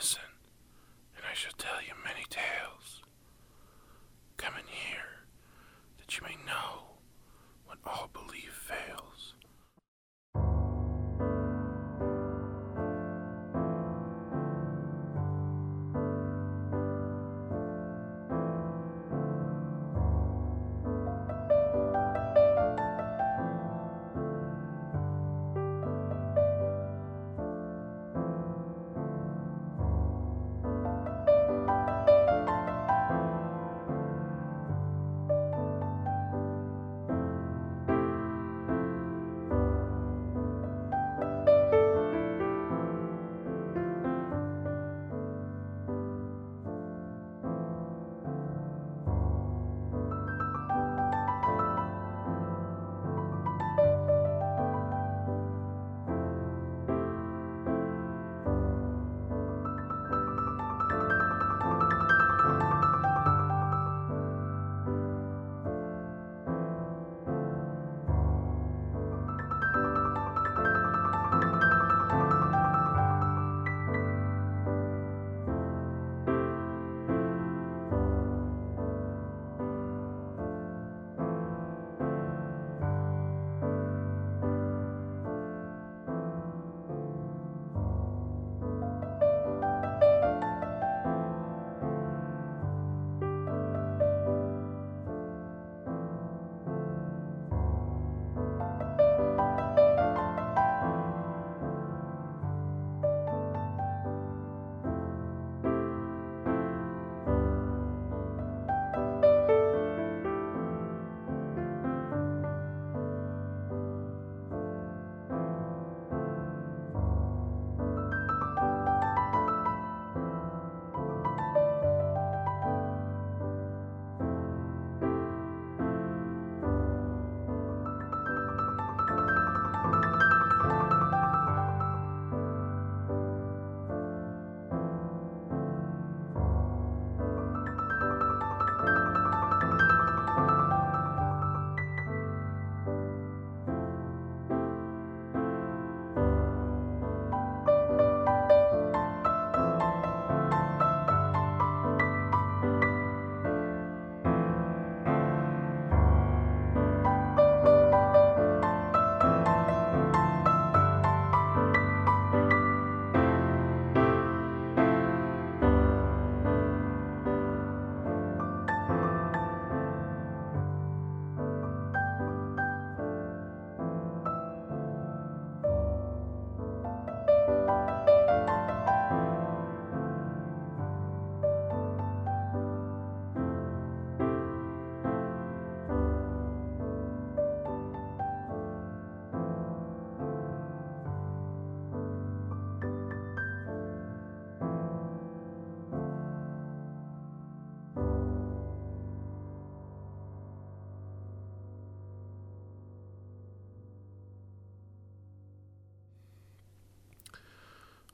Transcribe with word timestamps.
listen, 0.00 0.22
and 1.14 1.26
I 1.30 1.34
shall 1.34 1.52
tell 1.58 1.82
you 1.86 1.92
many 2.02 2.24
tales. 2.30 3.02
Come 4.38 4.54
in 4.54 4.66
here, 4.66 5.26
that 5.98 6.16
you 6.16 6.22
may 6.22 6.36
know 6.46 6.96
when 7.66 7.76
all 7.84 8.08
belief 8.10 8.50
fails. 8.66 9.09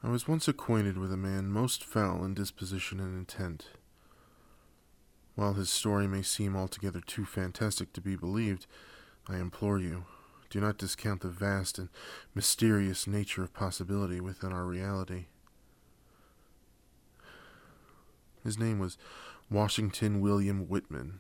I 0.06 0.09
was 0.09 0.28
once 0.28 0.47
acquainted 0.47 0.97
with 0.97 1.12
a 1.12 1.17
man 1.17 1.50
most 1.50 1.83
foul 1.83 2.25
in 2.25 2.33
disposition 2.33 3.00
and 3.00 3.19
intent. 3.19 3.71
While 5.34 5.55
his 5.55 5.69
story 5.69 6.06
may 6.06 6.22
seem 6.22 6.55
altogether 6.55 7.00
too 7.00 7.25
fantastic 7.25 7.93
to 7.93 8.00
be 8.00 8.15
believed, 8.15 8.69
I 9.28 9.39
implore 9.39 9.81
you, 9.81 10.05
do 10.49 10.61
not 10.61 10.78
discount 10.78 11.22
the 11.22 11.28
vast 11.28 11.77
and 11.81 11.89
mysterious 12.37 13.09
nature 13.09 13.43
of 13.43 13.53
possibility 13.53 14.21
within 14.21 14.53
our 14.53 14.65
reality. 14.65 15.25
His 18.44 18.56
name 18.56 18.78
was 18.78 18.99
Washington 19.50 20.21
William 20.21 20.69
Whitman. 20.69 21.19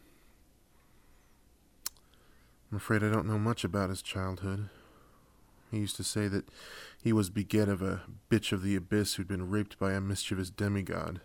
I'm 2.70 2.76
afraid 2.76 3.02
I 3.02 3.10
don't 3.10 3.26
know 3.26 3.36
much 3.36 3.64
about 3.64 3.90
his 3.90 4.00
childhood. 4.00 4.68
He 5.70 5.78
used 5.78 5.96
to 5.96 6.04
say 6.04 6.28
that 6.28 6.48
he 7.02 7.12
was 7.12 7.30
beget 7.30 7.68
of 7.68 7.82
a 7.82 8.02
bitch 8.30 8.52
of 8.52 8.62
the 8.62 8.76
abyss 8.76 9.14
who'd 9.14 9.28
been 9.28 9.50
raped 9.50 9.78
by 9.78 9.92
a 9.92 10.00
mischievous 10.00 10.50
demigod. 10.50 11.20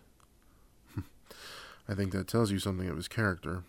I 1.87 1.93
think 1.93 2.11
that 2.11 2.27
tells 2.27 2.51
you 2.51 2.59
something 2.59 2.89
of 2.89 2.97
his 2.97 3.07
character. 3.07 3.63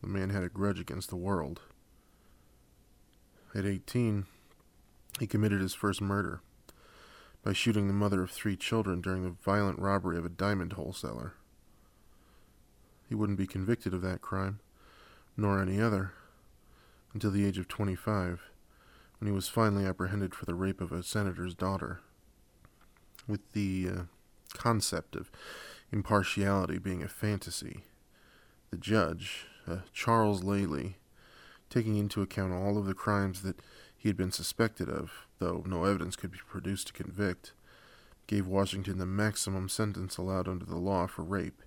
The 0.00 0.08
man 0.08 0.30
had 0.30 0.42
a 0.42 0.48
grudge 0.48 0.80
against 0.80 1.10
the 1.10 1.16
world. 1.16 1.60
At 3.54 3.66
18, 3.66 4.26
he 5.18 5.26
committed 5.26 5.60
his 5.60 5.74
first 5.74 6.00
murder 6.00 6.40
by 7.42 7.52
shooting 7.52 7.88
the 7.88 7.94
mother 7.94 8.22
of 8.22 8.30
three 8.30 8.56
children 8.56 9.00
during 9.00 9.22
the 9.22 9.30
violent 9.30 9.78
robbery 9.78 10.18
of 10.18 10.24
a 10.24 10.30
diamond 10.30 10.74
wholesaler. 10.74 11.34
He 13.08 13.14
wouldn't 13.14 13.38
be 13.38 13.46
convicted 13.46 13.94
of 13.94 14.02
that 14.02 14.20
crime, 14.20 14.60
nor 15.36 15.60
any 15.60 15.80
other, 15.80 16.12
until 17.14 17.30
the 17.30 17.46
age 17.46 17.58
of 17.58 17.68
25 17.68 18.42
when 19.18 19.28
he 19.28 19.34
was 19.34 19.48
finally 19.48 19.84
apprehended 19.84 20.34
for 20.34 20.44
the 20.44 20.54
rape 20.54 20.80
of 20.80 20.92
a 20.92 21.02
senator's 21.02 21.54
daughter. 21.54 22.00
With 23.26 23.52
the 23.52 23.88
uh, 23.88 24.00
concept 24.54 25.16
of 25.16 25.30
impartiality 25.92 26.78
being 26.78 27.02
a 27.02 27.08
fantasy, 27.08 27.84
the 28.70 28.76
judge, 28.76 29.46
uh, 29.66 29.78
Charles 29.92 30.42
Lely, 30.42 30.96
taking 31.68 31.96
into 31.96 32.22
account 32.22 32.52
all 32.52 32.78
of 32.78 32.86
the 32.86 32.94
crimes 32.94 33.42
that 33.42 33.60
he 33.96 34.08
had 34.08 34.16
been 34.16 34.32
suspected 34.32 34.88
of, 34.88 35.26
though 35.38 35.62
no 35.66 35.84
evidence 35.84 36.16
could 36.16 36.30
be 36.30 36.38
produced 36.48 36.86
to 36.88 36.92
convict, 36.92 37.52
gave 38.26 38.46
Washington 38.46 38.98
the 38.98 39.06
maximum 39.06 39.68
sentence 39.68 40.16
allowed 40.16 40.48
under 40.48 40.64
the 40.64 40.76
law 40.76 41.06
for 41.06 41.22
rape 41.22 41.62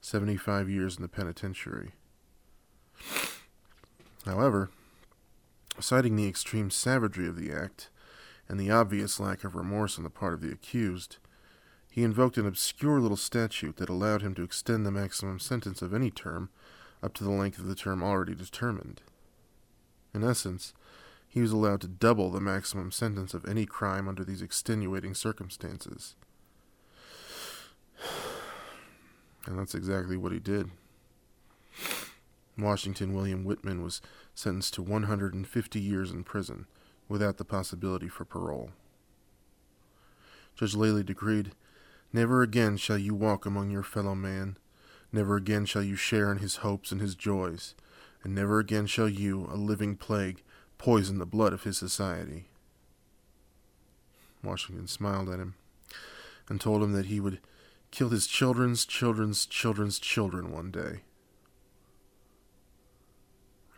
75 0.00 0.68
years 0.68 0.96
in 0.96 1.02
the 1.02 1.08
penitentiary. 1.08 1.92
However, 4.24 4.70
citing 5.80 6.16
the 6.16 6.28
extreme 6.28 6.70
savagery 6.70 7.26
of 7.26 7.36
the 7.36 7.52
act 7.52 7.90
and 8.48 8.58
the 8.58 8.70
obvious 8.70 9.20
lack 9.20 9.44
of 9.44 9.54
remorse 9.54 9.96
on 9.98 10.04
the 10.04 10.10
part 10.10 10.34
of 10.34 10.40
the 10.40 10.50
accused, 10.50 11.18
he 11.90 12.02
invoked 12.02 12.36
an 12.36 12.46
obscure 12.46 13.00
little 13.00 13.16
statute 13.16 13.76
that 13.76 13.88
allowed 13.88 14.22
him 14.22 14.34
to 14.34 14.42
extend 14.42 14.86
the 14.86 14.90
maximum 14.90 15.38
sentence 15.38 15.82
of 15.82 15.92
any 15.92 16.10
term 16.10 16.50
up 17.02 17.14
to 17.14 17.24
the 17.24 17.30
length 17.30 17.58
of 17.58 17.66
the 17.66 17.74
term 17.74 18.02
already 18.02 18.34
determined. 18.34 19.02
In 20.14 20.24
essence, 20.24 20.72
he 21.28 21.40
was 21.40 21.52
allowed 21.52 21.80
to 21.82 21.88
double 21.88 22.30
the 22.30 22.40
maximum 22.40 22.90
sentence 22.90 23.34
of 23.34 23.46
any 23.46 23.66
crime 23.66 24.08
under 24.08 24.24
these 24.24 24.42
extenuating 24.42 25.14
circumstances. 25.14 26.14
And 29.46 29.58
that's 29.58 29.74
exactly 29.74 30.18
what 30.18 30.32
he 30.32 30.38
did. 30.38 30.70
Washington 32.58 33.14
William 33.14 33.42
Whitman 33.42 33.82
was 33.82 34.02
sentenced 34.40 34.74
to 34.74 34.82
150 34.82 35.80
years 35.80 36.10
in 36.10 36.24
prison 36.24 36.66
without 37.08 37.36
the 37.36 37.44
possibility 37.44 38.08
for 38.08 38.24
parole. 38.24 38.70
Judge 40.56 40.74
Lely 40.74 41.02
decreed, 41.02 41.52
Never 42.12 42.42
again 42.42 42.76
shall 42.76 42.98
you 42.98 43.14
walk 43.14 43.46
among 43.46 43.70
your 43.70 43.82
fellow 43.82 44.14
man, 44.14 44.56
never 45.12 45.36
again 45.36 45.66
shall 45.66 45.82
you 45.82 45.94
share 45.94 46.32
in 46.32 46.38
his 46.38 46.56
hopes 46.56 46.90
and 46.90 47.00
his 47.00 47.14
joys, 47.14 47.74
and 48.24 48.34
never 48.34 48.58
again 48.58 48.86
shall 48.86 49.08
you, 49.08 49.46
a 49.50 49.56
living 49.56 49.96
plague, 49.96 50.42
poison 50.78 51.18
the 51.18 51.26
blood 51.26 51.52
of 51.52 51.64
his 51.64 51.78
society. 51.78 52.46
Washington 54.42 54.88
smiled 54.88 55.28
at 55.28 55.38
him 55.38 55.54
and 56.48 56.60
told 56.60 56.82
him 56.82 56.92
that 56.92 57.06
he 57.06 57.20
would 57.20 57.40
kill 57.90 58.08
his 58.08 58.26
children's 58.26 58.86
children's 58.86 59.46
children's 59.46 59.98
children 59.98 60.50
one 60.50 60.70
day. 60.70 61.02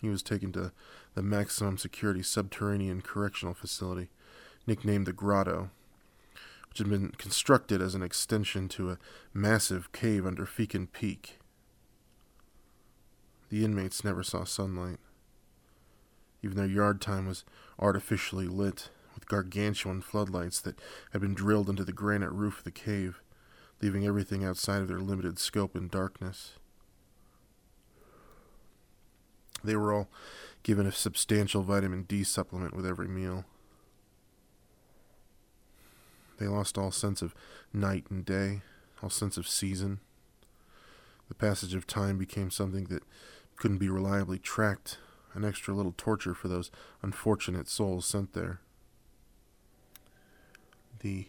He 0.02 0.08
was 0.08 0.22
taken 0.24 0.50
to 0.52 0.72
the 1.14 1.22
maximum 1.22 1.78
security 1.78 2.24
subterranean 2.24 3.02
correctional 3.02 3.54
facility, 3.54 4.10
nicknamed 4.66 5.06
the 5.06 5.12
Grotto, 5.12 5.70
which 6.68 6.78
had 6.78 6.90
been 6.90 7.10
constructed 7.12 7.80
as 7.80 7.94
an 7.94 8.02
extension 8.02 8.68
to 8.70 8.90
a 8.90 8.98
massive 9.32 9.92
cave 9.92 10.26
under 10.26 10.44
Feakon 10.44 10.88
Peak. 10.90 11.38
The 13.48 13.64
inmates 13.64 14.02
never 14.02 14.24
saw 14.24 14.42
sunlight. 14.42 14.98
Even 16.42 16.56
their 16.56 16.66
yard 16.66 17.00
time 17.00 17.26
was 17.28 17.44
artificially 17.78 18.48
lit 18.48 18.88
with 19.14 19.28
gargantuan 19.28 20.00
floodlights 20.00 20.60
that 20.62 20.80
had 21.12 21.20
been 21.20 21.34
drilled 21.34 21.70
into 21.70 21.84
the 21.84 21.92
granite 21.92 22.32
roof 22.32 22.58
of 22.58 22.64
the 22.64 22.72
cave, 22.72 23.22
leaving 23.80 24.04
everything 24.04 24.44
outside 24.44 24.82
of 24.82 24.88
their 24.88 24.98
limited 24.98 25.38
scope 25.38 25.76
in 25.76 25.86
darkness. 25.86 26.54
They 29.64 29.76
were 29.76 29.92
all 29.92 30.08
given 30.62 30.86
a 30.86 30.92
substantial 30.92 31.62
vitamin 31.62 32.04
D 32.04 32.24
supplement 32.24 32.74
with 32.74 32.86
every 32.86 33.08
meal. 33.08 33.44
They 36.38 36.46
lost 36.46 36.76
all 36.76 36.90
sense 36.90 37.22
of 37.22 37.34
night 37.72 38.06
and 38.10 38.24
day, 38.24 38.62
all 39.02 39.10
sense 39.10 39.36
of 39.36 39.48
season. 39.48 40.00
The 41.28 41.34
passage 41.34 41.74
of 41.74 41.86
time 41.86 42.18
became 42.18 42.50
something 42.50 42.84
that 42.84 43.04
couldn't 43.56 43.78
be 43.78 43.88
reliably 43.88 44.38
tracked, 44.38 44.98
an 45.34 45.44
extra 45.44 45.72
little 45.72 45.94
torture 45.96 46.34
for 46.34 46.48
those 46.48 46.70
unfortunate 47.00 47.68
souls 47.68 48.06
sent 48.06 48.32
there. 48.32 48.60
The 51.00 51.28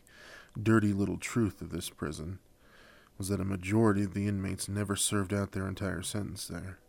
dirty 0.62 0.94
little 0.94 1.18
truth 1.18 1.62
of 1.62 1.72
this 1.72 1.90
prison 1.90 2.40
was 3.18 3.28
that 3.30 3.40
a 3.40 3.46
majority 3.46 4.04
of 4.04 4.14
the 4.14 4.28
inmates 4.28 4.68
never 4.68 4.96
served 4.96 5.34
out 5.34 5.52
their 5.52 5.68
entire 5.68 6.02
sentence 6.02 6.48
there. 6.48 6.80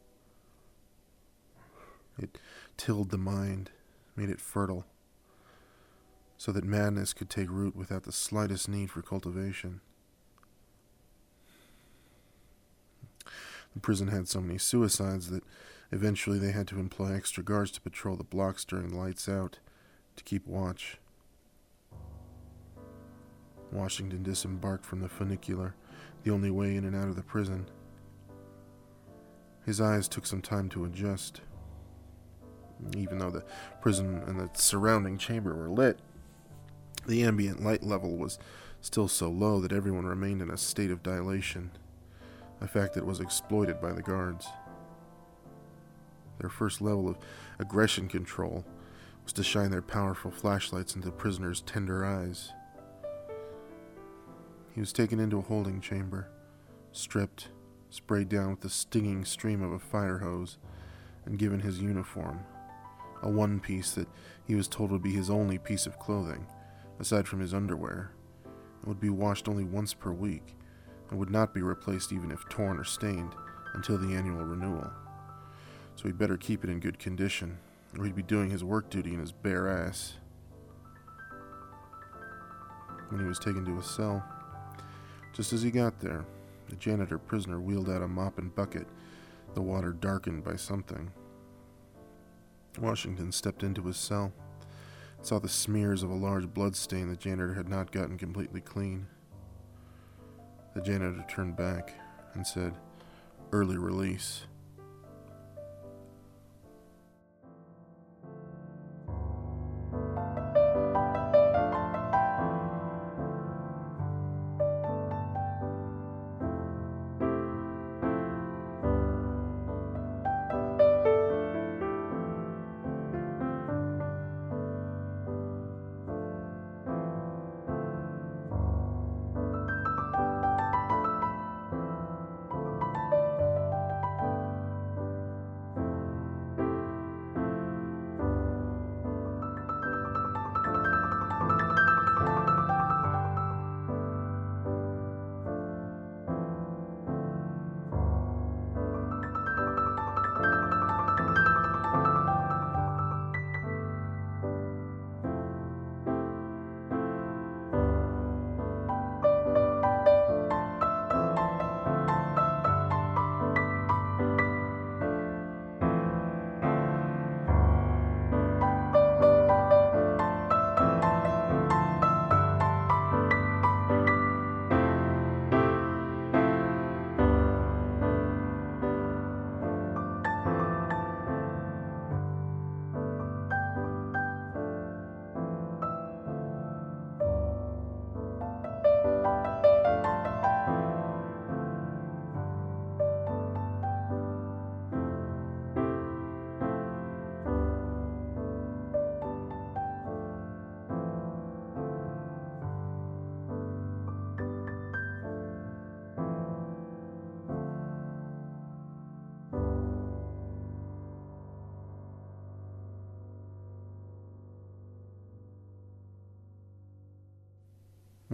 It 2.19 2.39
tilled 2.77 3.11
the 3.11 3.19
mind, 3.19 3.71
made 4.17 4.31
it 4.31 4.41
fertile 4.41 4.87
so 6.37 6.53
that 6.53 6.65
madness 6.65 7.13
could 7.13 7.31
take 7.31 7.51
root 7.51 7.75
without 7.75 8.03
the 8.03 8.13
slightest 8.13 8.69
need 8.69 8.91
for 8.91 9.03
cultivation. 9.03 9.81
The 13.73 13.81
prison 13.81 14.09
had 14.09 14.29
so 14.29 14.41
many 14.41 14.59
suicides 14.59 15.31
that 15.31 15.43
eventually 15.91 16.39
they 16.39 16.53
had 16.53 16.69
to 16.69 16.79
employ 16.79 17.13
extra 17.13 17.43
guards 17.43 17.71
to 17.73 17.81
patrol 17.81 18.17
the 18.17 18.25
blocks 18.25 18.65
during 18.65 18.97
lights 18.97 19.29
out 19.29 19.59
to 20.17 20.25
keep 20.25 20.47
watch. 20.47 20.99
Washington 23.73 24.23
disembarked 24.23 24.85
from 24.85 25.01
the 25.01 25.09
funicular, 25.09 25.75
the 26.23 26.31
only 26.31 26.51
way 26.51 26.77
in 26.77 26.85
and 26.85 26.95
out 26.95 27.09
of 27.09 27.17
the 27.17 27.23
prison. 27.23 27.67
His 29.67 29.81
eyes 29.81 30.09
took 30.09 30.27
some 30.27 30.43
time 30.43 30.69
to 30.71 30.85
adjust. 30.85 31.41
Even 32.97 33.19
though 33.19 33.31
the 33.31 33.45
prison 33.81 34.23
and 34.27 34.39
the 34.39 34.51
surrounding 34.55 35.19
chamber 35.19 35.55
were 35.55 35.71
lit, 35.71 35.99
the 37.07 37.23
ambient 37.23 37.63
light 37.63 37.83
level 37.83 38.17
was 38.17 38.39
still 38.81 39.09
so 39.09 39.31
low 39.31 39.61
that 39.61 39.73
everyone 39.73 40.07
remained 40.07 40.43
in 40.43 40.51
a 40.51 40.57
state 40.57 40.91
of 40.91 41.03
dilation, 41.03 41.71
a 42.61 42.67
fact 42.67 42.95
that 42.95 43.07
was 43.07 43.21
exploited 43.21 43.81
by 43.81 43.93
the 43.93 44.03
guards. 44.03 44.47
Their 46.39 46.51
first 46.51 46.81
level 46.81 47.09
of 47.09 47.19
aggression 47.59 48.09
control 48.09 48.65
was 49.23 49.33
to 49.35 49.45
shine 49.45 49.71
their 49.71 49.83
powerful 49.83 50.31
flashlights 50.31 50.95
into 50.95 51.07
the 51.07 51.13
prisoner's 51.13 51.63
tender 51.63 52.05
eyes. 52.05 52.53
He 54.75 54.81
was 54.81 54.93
taken 54.93 55.21
into 55.21 55.39
a 55.39 55.43
holding 55.43 55.81
chamber, 55.81 56.29
stripped, 56.93 57.49
sprayed 57.91 58.29
down 58.29 58.51
with 58.51 58.61
the 58.61 58.71
stinging 58.71 59.25
stream 59.25 59.63
of 59.63 59.73
a 59.73 59.79
fire 59.79 60.19
hose, 60.19 60.59
and 61.25 61.39
given 61.39 61.61
his 61.61 61.81
uniform, 61.81 62.41
a 63.25 63.31
one 63.31 63.59
piece 63.59 63.93
that 63.93 64.07
he 64.47 64.55
was 64.55 64.69
told 64.69 64.93
would 64.93 65.03
be 65.03 65.13
his 65.13 65.31
only 65.31 65.59
piece 65.59 65.87
of 65.87 65.99
clothing 65.99 66.47
aside 67.01 67.27
from 67.27 67.41
his 67.41 67.55
underwear, 67.55 68.13
and 68.45 68.87
would 68.87 69.01
be 69.01 69.09
washed 69.11 69.49
only 69.49 69.65
once 69.65 69.93
per 69.93 70.13
week, 70.13 70.55
and 71.11 71.19
would 71.19 71.31
not 71.31 71.53
be 71.53 71.63
replaced 71.63 72.13
even 72.13 72.31
if 72.31 72.49
torn 72.49 72.79
or 72.79 72.85
stained 72.85 73.35
until 73.73 73.99
the 73.99 74.15
annual 74.15 74.45
renewal. 74.45 74.93
So 75.97 76.05
he'd 76.05 76.19
better 76.19 76.37
keep 76.37 76.63
it 76.63 76.71
in 76.71 76.79
good 76.79 76.99
condition, 76.99 77.59
or 77.99 78.05
he'd 78.05 78.15
be 78.15 78.23
doing 78.23 78.51
his 78.51 78.63
work 78.63 78.91
duty 78.91 79.13
in 79.13 79.21
his 79.21 79.33
bare 79.33 79.69
ass. 79.69 80.15
When 83.09 83.21
he 83.21 83.27
was 83.27 83.39
taken 83.39 83.65
to 83.65 83.77
his 83.77 83.87
cell, 83.87 84.25
just 85.33 85.53
as 85.53 85.63
he 85.63 85.71
got 85.71 85.99
there, 85.99 86.25
the 86.69 86.77
janitor 86.77 87.19
prisoner 87.19 87.61
wheeled 87.61 87.91
out 87.91 88.03
a 88.03 88.09
mop 88.09 88.39
and 88.39 88.55
bucket, 88.55 88.87
the 89.55 89.63
water 89.63 89.93
darkened 89.93 90.45
by 90.45 90.57
something. 90.57 91.11
Washington 92.79 93.33
stepped 93.33 93.63
into 93.63 93.83
his 93.83 93.97
cell 93.97 94.33
saw 95.25 95.39
the 95.39 95.49
smears 95.49 96.03
of 96.03 96.11
a 96.11 96.15
large 96.15 96.53
blood 96.53 96.77
stain 96.77 97.09
the 97.09 97.17
janitor 97.17 97.55
had 97.55 97.69
not 97.69 97.91
gotten 97.93 98.19
completely 98.19 98.61
clean. 98.61 99.07
The 100.75 100.83
janitor 100.83 101.25
turned 101.29 101.57
back 101.57 101.95
and 102.35 102.47
said, 102.47 102.75
Early 103.53 103.79
release. 103.79 104.43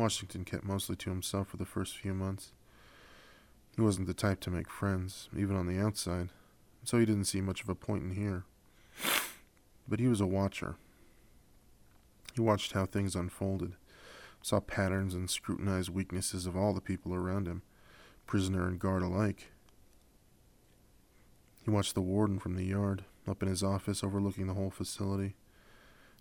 Washington 0.00 0.46
kept 0.46 0.64
mostly 0.64 0.96
to 0.96 1.10
himself 1.10 1.48
for 1.48 1.58
the 1.58 1.66
first 1.66 1.98
few 1.98 2.14
months. 2.14 2.52
He 3.76 3.82
wasn't 3.82 4.06
the 4.06 4.14
type 4.14 4.40
to 4.40 4.50
make 4.50 4.70
friends, 4.70 5.28
even 5.36 5.54
on 5.54 5.66
the 5.66 5.78
outside, 5.78 6.30
so 6.84 6.98
he 6.98 7.04
didn't 7.04 7.26
see 7.26 7.42
much 7.42 7.62
of 7.62 7.68
a 7.68 7.74
point 7.74 8.04
in 8.04 8.12
here. 8.12 8.44
But 9.86 10.00
he 10.00 10.08
was 10.08 10.20
a 10.20 10.26
watcher. 10.26 10.76
He 12.34 12.40
watched 12.40 12.72
how 12.72 12.86
things 12.86 13.14
unfolded, 13.14 13.74
saw 14.40 14.60
patterns 14.60 15.12
and 15.12 15.28
scrutinized 15.28 15.90
weaknesses 15.90 16.46
of 16.46 16.56
all 16.56 16.72
the 16.72 16.80
people 16.80 17.14
around 17.14 17.46
him, 17.46 17.60
prisoner 18.26 18.66
and 18.66 18.78
guard 18.78 19.02
alike. 19.02 19.48
He 21.62 21.70
watched 21.70 21.94
the 21.94 22.00
warden 22.00 22.38
from 22.38 22.54
the 22.54 22.64
yard, 22.64 23.04
up 23.28 23.42
in 23.42 23.50
his 23.50 23.62
office 23.62 24.02
overlooking 24.02 24.46
the 24.46 24.54
whole 24.54 24.70
facility, 24.70 25.36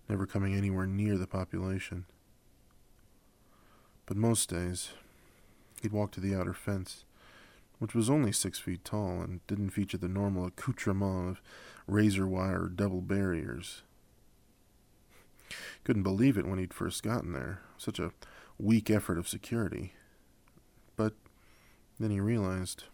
never 0.06 0.26
coming 0.26 0.54
anywhere 0.54 0.86
near 0.86 1.16
the 1.16 1.26
population. 1.26 2.04
But 4.10 4.16
most 4.16 4.48
days, 4.48 4.88
he'd 5.80 5.92
walk 5.92 6.10
to 6.10 6.20
the 6.20 6.34
outer 6.34 6.52
fence, 6.52 7.04
which 7.78 7.94
was 7.94 8.10
only 8.10 8.32
six 8.32 8.58
feet 8.58 8.84
tall 8.84 9.20
and 9.22 9.38
didn't 9.46 9.70
feature 9.70 9.98
the 9.98 10.08
normal 10.08 10.46
accoutrement 10.46 11.28
of 11.28 11.42
razor 11.86 12.26
wire 12.26 12.64
or 12.64 12.68
double 12.68 13.02
barriers. 13.02 13.82
Couldn't 15.84 16.02
believe 16.02 16.36
it 16.36 16.44
when 16.44 16.58
he'd 16.58 16.74
first 16.74 17.04
gotten 17.04 17.32
there. 17.32 17.60
Such 17.78 18.00
a 18.00 18.10
weak 18.58 18.90
effort 18.90 19.16
of 19.16 19.28
security. 19.28 19.92
But 20.96 21.12
then 22.00 22.10
he 22.10 22.18
realized 22.18 22.86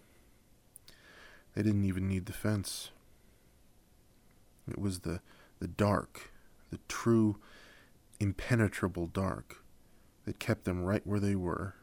they 1.55 1.63
didn't 1.63 1.87
even 1.87 2.09
need 2.09 2.27
the 2.27 2.35
fence. 2.35 2.91
It 4.69 4.79
was 4.79 4.99
the, 4.99 5.23
the 5.61 5.69
dark, 5.69 6.31
the 6.71 6.79
true, 6.89 7.39
impenetrable 8.21 9.07
dark, 9.07 9.63
that 10.27 10.39
kept 10.39 10.65
them 10.65 10.85
right 10.85 11.07
where 11.07 11.21
they 11.21 11.35
were. 11.35 11.75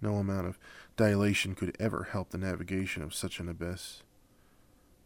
No 0.00 0.16
amount 0.16 0.46
of 0.46 0.58
dilation 0.96 1.54
could 1.54 1.76
ever 1.78 2.08
help 2.10 2.30
the 2.30 2.38
navigation 2.38 3.02
of 3.02 3.14
such 3.14 3.38
an 3.38 3.48
abyss, 3.48 4.02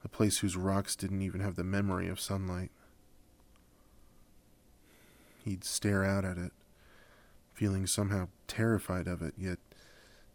a 0.04 0.08
place 0.08 0.38
whose 0.38 0.56
rocks 0.56 0.96
didn't 0.96 1.22
even 1.22 1.40
have 1.40 1.56
the 1.56 1.64
memory 1.64 2.08
of 2.08 2.20
sunlight. 2.20 2.70
He'd 5.44 5.64
stare 5.64 6.04
out 6.04 6.24
at 6.24 6.38
it, 6.38 6.52
feeling 7.52 7.86
somehow 7.86 8.28
terrified 8.46 9.08
of 9.08 9.22
it, 9.22 9.34
yet 9.36 9.58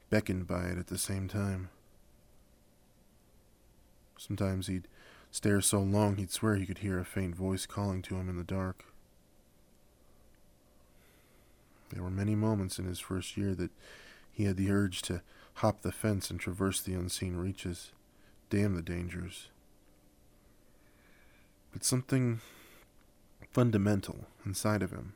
beckoned 0.09 0.47
by 0.47 0.65
it 0.65 0.77
at 0.77 0.87
the 0.87 0.97
same 0.97 1.27
time. 1.27 1.69
Sometimes 4.17 4.67
he'd 4.67 4.87
stare 5.31 5.61
so 5.61 5.79
long 5.79 6.17
he'd 6.17 6.31
swear 6.31 6.55
he 6.55 6.65
could 6.65 6.79
hear 6.79 6.99
a 6.99 7.05
faint 7.05 7.35
voice 7.35 7.65
calling 7.65 8.01
to 8.01 8.15
him 8.15 8.27
in 8.27 8.37
the 8.37 8.43
dark. 8.43 8.85
There 11.89 12.03
were 12.03 12.09
many 12.09 12.35
moments 12.35 12.79
in 12.79 12.85
his 12.85 12.99
first 12.99 13.37
year 13.37 13.55
that 13.55 13.71
he 14.31 14.43
had 14.43 14.57
the 14.57 14.71
urge 14.71 15.01
to 15.03 15.21
hop 15.55 15.81
the 15.81 15.91
fence 15.91 16.29
and 16.29 16.39
traverse 16.39 16.81
the 16.81 16.93
unseen 16.93 17.37
reaches. 17.37 17.91
Damn 18.49 18.75
the 18.75 18.81
dangers. 18.81 19.49
But 21.71 21.83
something 21.83 22.39
fundamental 23.51 24.25
inside 24.45 24.83
of 24.83 24.91
him, 24.91 25.13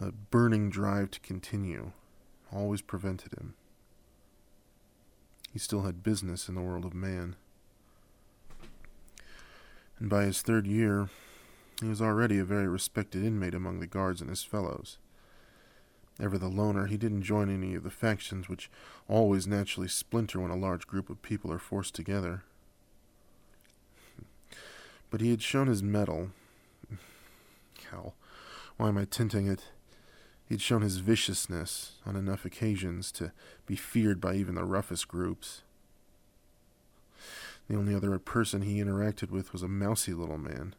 a 0.00 0.12
burning 0.12 0.70
drive 0.70 1.10
to 1.12 1.20
continue, 1.20 1.92
always 2.52 2.80
prevented 2.80 3.34
him. 3.34 3.54
He 5.52 5.58
still 5.58 5.82
had 5.82 6.02
business 6.02 6.48
in 6.48 6.54
the 6.54 6.62
world 6.62 6.84
of 6.84 6.94
man. 6.94 7.36
And 9.98 10.08
by 10.08 10.24
his 10.24 10.40
third 10.40 10.66
year, 10.66 11.10
he 11.80 11.88
was 11.88 12.00
already 12.00 12.38
a 12.38 12.44
very 12.44 12.68
respected 12.68 13.24
inmate 13.24 13.54
among 13.54 13.80
the 13.80 13.86
guards 13.86 14.20
and 14.20 14.30
his 14.30 14.42
fellows. 14.42 14.98
Ever 16.20 16.38
the 16.38 16.48
loner, 16.48 16.86
he 16.86 16.96
didn't 16.96 17.22
join 17.22 17.50
any 17.50 17.74
of 17.74 17.82
the 17.82 17.90
factions 17.90 18.48
which 18.48 18.70
always 19.08 19.46
naturally 19.46 19.88
splinter 19.88 20.40
when 20.40 20.50
a 20.50 20.56
large 20.56 20.86
group 20.86 21.08
of 21.08 21.22
people 21.22 21.50
are 21.50 21.58
forced 21.58 21.94
together. 21.94 22.42
But 25.10 25.20
he 25.20 25.30
had 25.30 25.42
shown 25.42 25.66
his 25.66 25.82
mettle. 25.82 26.30
Hell, 27.90 28.14
why 28.76 28.88
am 28.88 28.98
I 28.98 29.04
tinting 29.04 29.46
it? 29.46 29.64
He'd 30.48 30.60
shown 30.60 30.82
his 30.82 30.98
viciousness 30.98 31.92
on 32.04 32.14
enough 32.14 32.44
occasions 32.44 33.10
to 33.12 33.32
be 33.66 33.76
feared 33.76 34.20
by 34.20 34.34
even 34.34 34.54
the 34.54 34.64
roughest 34.64 35.08
groups. 35.08 35.62
The 37.68 37.76
only 37.76 37.94
other 37.94 38.18
person 38.18 38.62
he 38.62 38.82
interacted 38.82 39.30
with 39.30 39.52
was 39.52 39.62
a 39.62 39.68
mousy 39.68 40.12
little 40.12 40.38
man, 40.38 40.74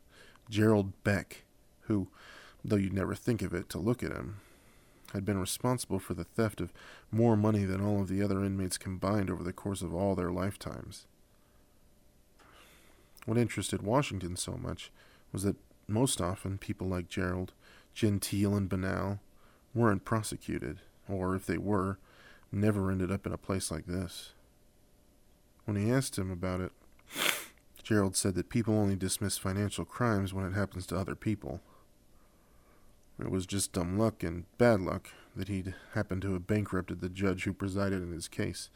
Gerald 0.49 0.91
Beck, 1.03 1.43
who, 1.81 2.07
though 2.63 2.75
you'd 2.75 2.93
never 2.93 3.15
think 3.15 3.41
of 3.41 3.53
it 3.53 3.69
to 3.69 3.79
look 3.79 4.03
at 4.03 4.11
him, 4.11 4.41
had 5.13 5.23
been 5.23 5.37
responsible 5.37 5.99
for 5.99 6.13
the 6.13 6.23
theft 6.23 6.59
of 6.59 6.73
more 7.11 7.37
money 7.37 7.63
than 7.63 7.81
all 7.81 8.01
of 8.01 8.07
the 8.07 8.21
other 8.21 8.43
inmates 8.43 8.77
combined 8.77 9.29
over 9.29 9.43
the 9.43 9.53
course 9.53 9.81
of 9.81 9.93
all 9.93 10.15
their 10.15 10.31
lifetimes. 10.31 11.05
What 13.25 13.37
interested 13.37 13.81
Washington 13.81 14.35
so 14.35 14.57
much 14.57 14.91
was 15.31 15.43
that 15.43 15.55
most 15.87 16.19
often 16.19 16.57
people 16.57 16.87
like 16.87 17.07
Gerald, 17.07 17.53
genteel 17.93 18.55
and 18.55 18.67
banal, 18.67 19.19
weren't 19.73 20.05
prosecuted, 20.05 20.79
or 21.07 21.35
if 21.35 21.45
they 21.45 21.57
were, 21.57 21.97
never 22.51 22.91
ended 22.91 23.11
up 23.11 23.25
in 23.25 23.33
a 23.33 23.37
place 23.37 23.71
like 23.71 23.85
this. 23.85 24.33
When 25.65 25.77
he 25.77 25.91
asked 25.91 26.17
him 26.17 26.31
about 26.31 26.61
it, 26.61 26.71
Gerald 27.83 28.15
said 28.15 28.35
that 28.35 28.49
people 28.49 28.75
only 28.75 28.95
dismiss 28.95 29.37
financial 29.37 29.85
crimes 29.85 30.33
when 30.33 30.45
it 30.45 30.53
happens 30.53 30.85
to 30.87 30.97
other 30.97 31.15
people. 31.15 31.61
It 33.23 33.31
was 33.31 33.45
just 33.45 33.71
dumb 33.71 33.97
luck 33.97 34.21
and 34.21 34.45
bad 34.57 34.81
luck 34.81 35.09
that 35.35 35.47
he'd 35.47 35.73
happened 35.93 36.21
to 36.23 36.33
have 36.33 36.45
bankrupted 36.45 36.99
the 36.99 37.09
judge 37.09 37.45
who 37.45 37.53
presided 37.53 38.03
in 38.03 38.11
his 38.11 38.27
case, 38.27 38.69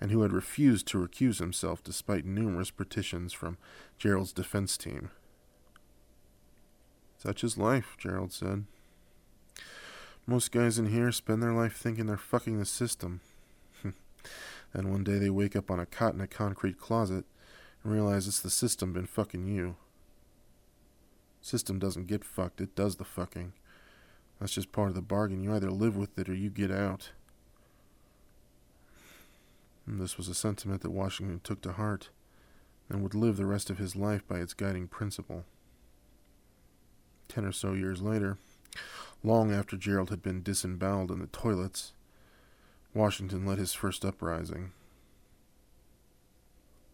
and 0.00 0.10
who 0.10 0.22
had 0.22 0.32
refused 0.32 0.86
to 0.88 0.98
recuse 0.98 1.38
himself 1.38 1.82
despite 1.82 2.26
numerous 2.26 2.70
petitions 2.70 3.32
from 3.32 3.56
Gerald's 3.98 4.32
defense 4.32 4.76
team. 4.76 5.10
Such 7.16 7.42
is 7.42 7.56
life, 7.56 7.96
Gerald 7.98 8.32
said. 8.32 8.64
Most 10.26 10.52
guys 10.52 10.78
in 10.78 10.92
here 10.92 11.10
spend 11.10 11.42
their 11.42 11.54
life 11.54 11.74
thinking 11.74 12.06
they're 12.06 12.18
fucking 12.18 12.58
the 12.58 12.66
system. 12.66 13.22
and 14.74 14.90
one 14.90 15.02
day 15.02 15.18
they 15.18 15.30
wake 15.30 15.56
up 15.56 15.70
on 15.70 15.80
a 15.80 15.86
cot 15.86 16.12
in 16.14 16.20
a 16.20 16.26
concrete 16.26 16.78
closet 16.78 17.24
and 17.82 17.92
realize 17.92 18.28
it's 18.28 18.40
the 18.40 18.50
system 18.50 18.92
been 18.92 19.06
fucking 19.06 19.46
you. 19.46 19.76
System 21.40 21.78
doesn't 21.78 22.06
get 22.06 22.22
fucked, 22.22 22.60
it 22.60 22.76
does 22.76 22.96
the 22.96 23.04
fucking. 23.04 23.54
That's 24.38 24.52
just 24.52 24.72
part 24.72 24.88
of 24.88 24.94
the 24.94 25.02
bargain. 25.02 25.42
You 25.42 25.54
either 25.54 25.70
live 25.70 25.96
with 25.96 26.18
it 26.18 26.28
or 26.28 26.34
you 26.34 26.50
get 26.50 26.70
out. 26.70 27.10
And 29.86 30.00
this 30.00 30.16
was 30.16 30.28
a 30.28 30.34
sentiment 30.34 30.82
that 30.82 30.90
Washington 30.90 31.40
took 31.42 31.60
to 31.62 31.72
heart 31.72 32.10
and 32.88 33.02
would 33.02 33.14
live 33.14 33.36
the 33.36 33.46
rest 33.46 33.70
of 33.70 33.78
his 33.78 33.96
life 33.96 34.26
by 34.26 34.38
its 34.38 34.54
guiding 34.54 34.86
principle. 34.86 35.44
Ten 37.26 37.44
or 37.44 37.52
so 37.52 37.72
years 37.72 38.00
later, 38.00 38.38
long 39.22 39.52
after 39.52 39.76
Gerald 39.76 40.10
had 40.10 40.22
been 40.22 40.42
disemboweled 40.42 41.10
in 41.10 41.20
the 41.20 41.26
toilets, 41.26 41.92
Washington 42.94 43.44
led 43.44 43.58
his 43.58 43.74
first 43.74 44.04
uprising. 44.04 44.72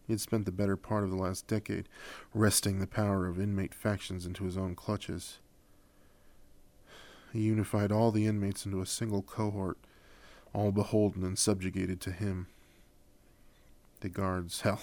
He 0.07 0.13
had 0.13 0.21
spent 0.21 0.45
the 0.45 0.51
better 0.51 0.77
part 0.77 1.03
of 1.03 1.09
the 1.09 1.15
last 1.15 1.47
decade 1.47 1.89
wresting 2.33 2.79
the 2.79 2.87
power 2.87 3.27
of 3.27 3.39
inmate 3.39 3.73
factions 3.73 4.25
into 4.25 4.45
his 4.45 4.57
own 4.57 4.75
clutches. 4.75 5.39
He 7.35 7.41
unified 7.41 7.91
all 7.91 8.13
the 8.13 8.27
inmates 8.27 8.65
into 8.65 8.79
a 8.79 8.85
single 8.85 9.21
cohort, 9.21 9.77
all 10.53 10.71
beholden 10.71 11.21
and 11.25 11.37
subjugated 11.37 11.99
to 11.99 12.13
him. 12.13 12.47
The 13.99 14.07
guards, 14.07 14.61
hell, 14.61 14.81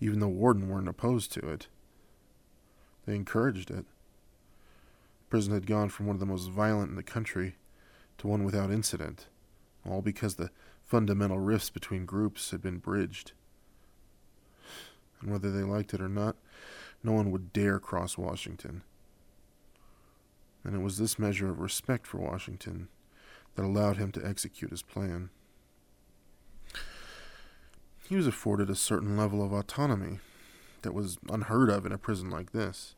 even 0.00 0.18
the 0.18 0.26
warden 0.26 0.70
weren't 0.70 0.88
opposed 0.88 1.30
to 1.32 1.46
it. 1.46 1.66
They 3.04 3.14
encouraged 3.14 3.70
it. 3.70 3.84
Prison 5.28 5.52
had 5.52 5.66
gone 5.66 5.90
from 5.90 6.06
one 6.06 6.16
of 6.16 6.20
the 6.20 6.26
most 6.26 6.50
violent 6.50 6.88
in 6.88 6.96
the 6.96 7.02
country 7.02 7.56
to 8.16 8.28
one 8.28 8.44
without 8.44 8.70
incident, 8.70 9.26
all 9.86 10.00
because 10.00 10.36
the 10.36 10.50
fundamental 10.82 11.38
rifts 11.38 11.68
between 11.68 12.06
groups 12.06 12.50
had 12.50 12.62
been 12.62 12.78
bridged. 12.78 13.32
And 15.20 15.30
whether 15.30 15.50
they 15.50 15.64
liked 15.64 15.92
it 15.92 16.00
or 16.00 16.08
not, 16.08 16.36
no 17.02 17.12
one 17.12 17.30
would 17.30 17.52
dare 17.52 17.78
cross 17.78 18.16
Washington 18.16 18.84
and 20.64 20.74
it 20.74 20.82
was 20.82 20.98
this 20.98 21.18
measure 21.18 21.50
of 21.50 21.60
respect 21.60 22.06
for 22.06 22.18
Washington 22.18 22.88
that 23.54 23.64
allowed 23.64 23.98
him 23.98 24.10
to 24.12 24.26
execute 24.26 24.70
his 24.70 24.82
plan. 24.82 25.30
He 28.08 28.16
was 28.16 28.26
afforded 28.26 28.68
a 28.68 28.74
certain 28.74 29.16
level 29.16 29.42
of 29.42 29.52
autonomy 29.52 30.18
that 30.82 30.92
was 30.94 31.18
unheard 31.30 31.70
of 31.70 31.86
in 31.86 31.92
a 31.92 31.98
prison 31.98 32.30
like 32.30 32.52
this. 32.52 32.94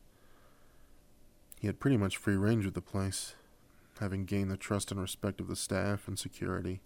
He 1.61 1.67
had 1.67 1.81
pretty 1.81 1.97
much 1.97 2.17
free 2.17 2.37
range 2.37 2.67
of 2.67 2.75
the 2.75 2.81
place, 2.81 3.35
having 4.01 4.25
gained 4.25 4.51
the 4.51 4.57
trust 4.57 4.91
and 4.91 5.01
respect 5.01 5.41
of 5.41 5.49
the 5.49 5.57
staff 5.57 6.09
and 6.09 6.19
security. 6.19 6.81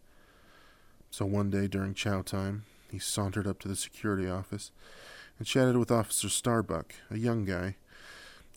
So 1.10 1.26
one 1.26 1.50
day 1.50 1.66
during 1.66 1.94
chow 1.94 2.22
time, 2.22 2.64
he 2.90 2.98
sauntered 2.98 3.46
up 3.46 3.58
to 3.60 3.68
the 3.68 3.76
security 3.76 4.28
office 4.28 4.70
and 5.38 5.46
chatted 5.46 5.76
with 5.76 5.90
Officer 5.90 6.28
Starbuck, 6.28 6.94
a 7.10 7.18
young 7.18 7.44
guy 7.44 7.76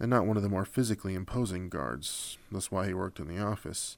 and 0.03 0.09
not 0.09 0.25
one 0.25 0.35
of 0.35 0.43
the 0.43 0.49
more 0.49 0.65
physically 0.65 1.13
imposing 1.13 1.69
guards. 1.69 2.37
That's 2.51 2.69
why 2.69 2.87
he 2.87 2.93
worked 2.93 3.21
in 3.21 3.29
the 3.29 3.41
office, 3.41 3.95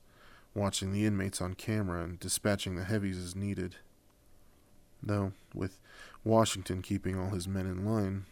watching 0.53 0.91
the 0.91 1.03
inmates 1.03 1.41
on 1.41 1.55
camera 1.55 2.03
and 2.03 2.19
dispatching 2.19 2.75
the 2.75 2.83
heavies 2.83 3.17
as 3.17 3.35
needed. 3.35 3.77
Though, 5.01 5.31
with 5.51 5.79
Washington 6.23 6.83
keeping 6.83 7.17
all 7.17 7.31
his 7.31 7.47
men 7.47 7.65
in 7.65 7.83
line, 7.83 8.25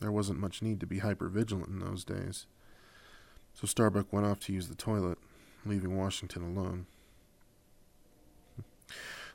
there 0.00 0.10
wasn't 0.10 0.38
much 0.40 0.62
need 0.62 0.80
to 0.80 0.86
be 0.86 1.00
hyper 1.00 1.28
vigilant 1.28 1.68
in 1.68 1.80
those 1.80 2.02
days. 2.02 2.46
So 3.52 3.66
Starbuck 3.66 4.10
went 4.10 4.24
off 4.24 4.40
to 4.40 4.54
use 4.54 4.68
the 4.68 4.74
toilet, 4.74 5.18
leaving 5.66 5.98
Washington 5.98 6.42
alone. 6.42 6.86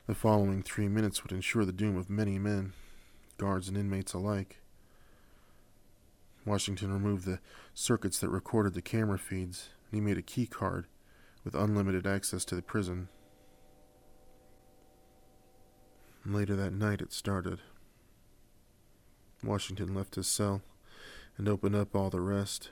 The 0.08 0.16
following 0.16 0.64
three 0.64 0.88
minutes 0.88 1.22
would 1.22 1.30
ensure 1.30 1.64
the 1.64 1.70
doom 1.70 1.96
of 1.96 2.10
many 2.10 2.40
men, 2.40 2.72
guards 3.38 3.68
and 3.68 3.78
inmates 3.78 4.14
alike. 4.14 4.58
Washington 6.44 6.92
removed 6.92 7.24
the 7.24 7.40
circuits 7.72 8.18
that 8.20 8.28
recorded 8.28 8.74
the 8.74 8.82
camera 8.82 9.18
feeds, 9.18 9.70
and 9.90 9.98
he 9.98 10.06
made 10.06 10.18
a 10.18 10.22
key 10.22 10.46
card 10.46 10.86
with 11.44 11.54
unlimited 11.54 12.06
access 12.06 12.44
to 12.46 12.54
the 12.54 12.62
prison. 12.62 13.08
Later 16.26 16.56
that 16.56 16.72
night 16.72 17.00
it 17.00 17.12
started. 17.12 17.60
Washington 19.42 19.94
left 19.94 20.14
his 20.14 20.26
cell 20.26 20.62
and 21.36 21.48
opened 21.48 21.76
up 21.76 21.94
all 21.94 22.10
the 22.10 22.20
rest. 22.20 22.70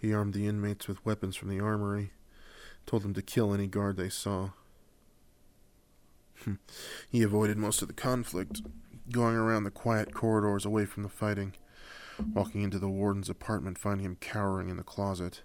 He 0.00 0.12
armed 0.12 0.34
the 0.34 0.46
inmates 0.46 0.88
with 0.88 1.04
weapons 1.04 1.36
from 1.36 1.48
the 1.48 1.60
armory, 1.60 2.12
told 2.86 3.02
them 3.02 3.14
to 3.14 3.22
kill 3.22 3.54
any 3.54 3.66
guard 3.66 3.96
they 3.96 4.08
saw. 4.08 4.50
he 7.10 7.22
avoided 7.22 7.56
most 7.56 7.82
of 7.82 7.88
the 7.88 7.94
conflict, 7.94 8.62
going 9.12 9.36
around 9.36 9.64
the 9.64 9.70
quiet 9.70 10.14
corridors 10.14 10.64
away 10.64 10.86
from 10.86 11.02
the 11.02 11.08
fighting, 11.08 11.54
walking 12.32 12.62
into 12.62 12.78
the 12.78 12.88
warden's 12.88 13.28
apartment, 13.28 13.78
finding 13.78 14.06
him 14.06 14.16
cowering 14.20 14.68
in 14.68 14.76
the 14.76 14.82
closet. 14.82 15.42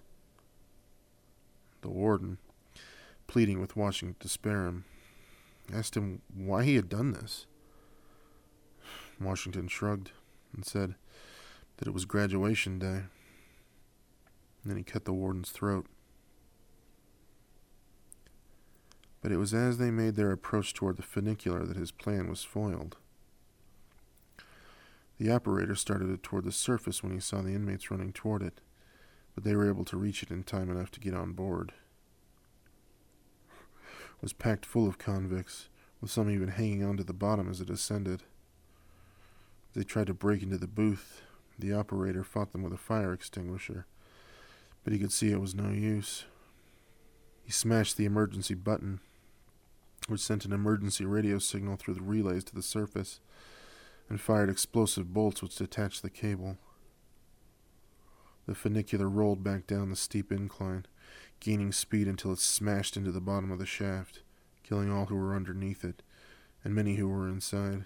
The 1.82 1.90
warden, 1.90 2.38
pleading 3.28 3.60
with 3.60 3.76
Washington 3.76 4.16
to 4.20 4.30
spare 4.30 4.66
him, 4.66 4.86
asked 5.74 5.96
him 5.96 6.22
why 6.34 6.64
he 6.64 6.76
had 6.76 6.90
done 6.90 7.12
this. 7.12 7.46
Washington 9.20 9.68
shrugged 9.68 10.12
and 10.56 10.66
said 10.66 10.96
that 11.78 11.88
it 11.88 11.94
was 11.94 12.06
graduation 12.06 12.80
day. 12.80 13.02
Then 14.66 14.78
he 14.78 14.84
cut 14.84 15.06
the 15.06 15.14
warden's 15.14 15.52
throat. 15.52 15.86
But 19.22 19.32
it 19.32 19.38
was 19.38 19.54
as 19.54 19.78
they 19.78 19.92
made 19.92 20.16
their 20.16 20.32
approach 20.32 20.74
toward 20.74 20.98
the 20.98 21.04
funicular 21.04 21.66
that 21.66 21.78
his 21.78 21.92
plan 21.92 22.30
was 22.30 22.44
foiled. 22.44 22.98
The 25.20 25.32
operator 25.32 25.76
started 25.76 26.10
it 26.10 26.22
toward 26.22 26.44
the 26.44 26.52
surface 26.52 27.02
when 27.02 27.12
he 27.12 27.20
saw 27.20 27.42
the 27.42 27.54
inmates 27.56 27.90
running 27.90 28.14
toward 28.14 28.44
it, 28.44 28.62
but 29.34 29.44
they 29.44 29.56
were 29.56 29.68
able 29.68 29.86
to 29.86 29.98
reach 29.98 30.22
it 30.22 30.30
in 30.30 30.44
time 30.44 30.70
enough 30.70 30.92
to 30.92 31.00
get 31.00 31.16
on 31.16 31.34
board. 31.34 31.74
It 33.50 34.22
was 34.22 34.34
packed 34.34 34.66
full 34.66 34.88
of 34.88 34.98
convicts, 34.98 35.70
with 36.02 36.12
some 36.12 36.30
even 36.30 36.50
hanging 36.50 36.84
on 36.84 36.98
to 36.98 37.04
the 37.04 37.14
bottom 37.14 37.50
as 37.50 37.62
it 37.62 37.70
ascended. 37.70 38.24
They 39.74 39.84
tried 39.84 40.08
to 40.08 40.14
break 40.14 40.44
into 40.44 40.58
the 40.58 40.68
booth. 40.68 41.22
The 41.58 41.74
operator 41.74 42.24
fought 42.24 42.52
them 42.52 42.62
with 42.62 42.74
a 42.74 42.78
fire 42.78 43.14
extinguisher, 43.14 43.88
but 44.84 44.94
he 44.94 45.00
could 45.00 45.12
see 45.12 45.32
it 45.32 45.42
was 45.42 45.56
no 45.56 45.70
use. 45.70 46.26
He 47.44 47.52
smashed 47.52 47.98
the 47.98 48.06
emergency 48.06 48.54
button, 48.54 49.00
which 50.08 50.22
sent 50.22 50.46
an 50.46 50.54
emergency 50.54 51.06
radio 51.06 51.40
signal 51.40 51.76
through 51.76 51.96
the 51.96 52.02
relays 52.02 52.44
to 52.46 52.56
the 52.56 52.62
surface 52.62 53.20
and 54.10 54.22
fired 54.22 54.50
explosive 54.50 55.14
bolts 55.14 55.42
which 55.42 55.56
detached 55.56 56.02
the 56.02 56.10
cable. 56.10 56.58
The 58.48 58.56
funicular 58.56 59.10
rolled 59.10 59.44
back 59.44 59.68
down 59.68 59.90
the 59.90 59.96
steep 59.96 60.32
incline, 60.32 60.86
gaining 61.40 61.72
speed 61.72 62.08
until 62.08 62.32
it 62.32 62.40
smashed 62.40 62.96
into 62.96 63.12
the 63.12 63.20
bottom 63.20 63.52
of 63.52 63.60
the 63.60 63.66
shaft, 63.66 64.22
killing 64.64 64.92
all 64.92 65.08
who 65.08 65.16
were 65.16 65.36
underneath 65.36 65.84
it, 65.84 66.02
and 66.64 66.74
many 66.74 66.96
who 66.96 67.08
were 67.08 67.28
inside. 67.28 67.86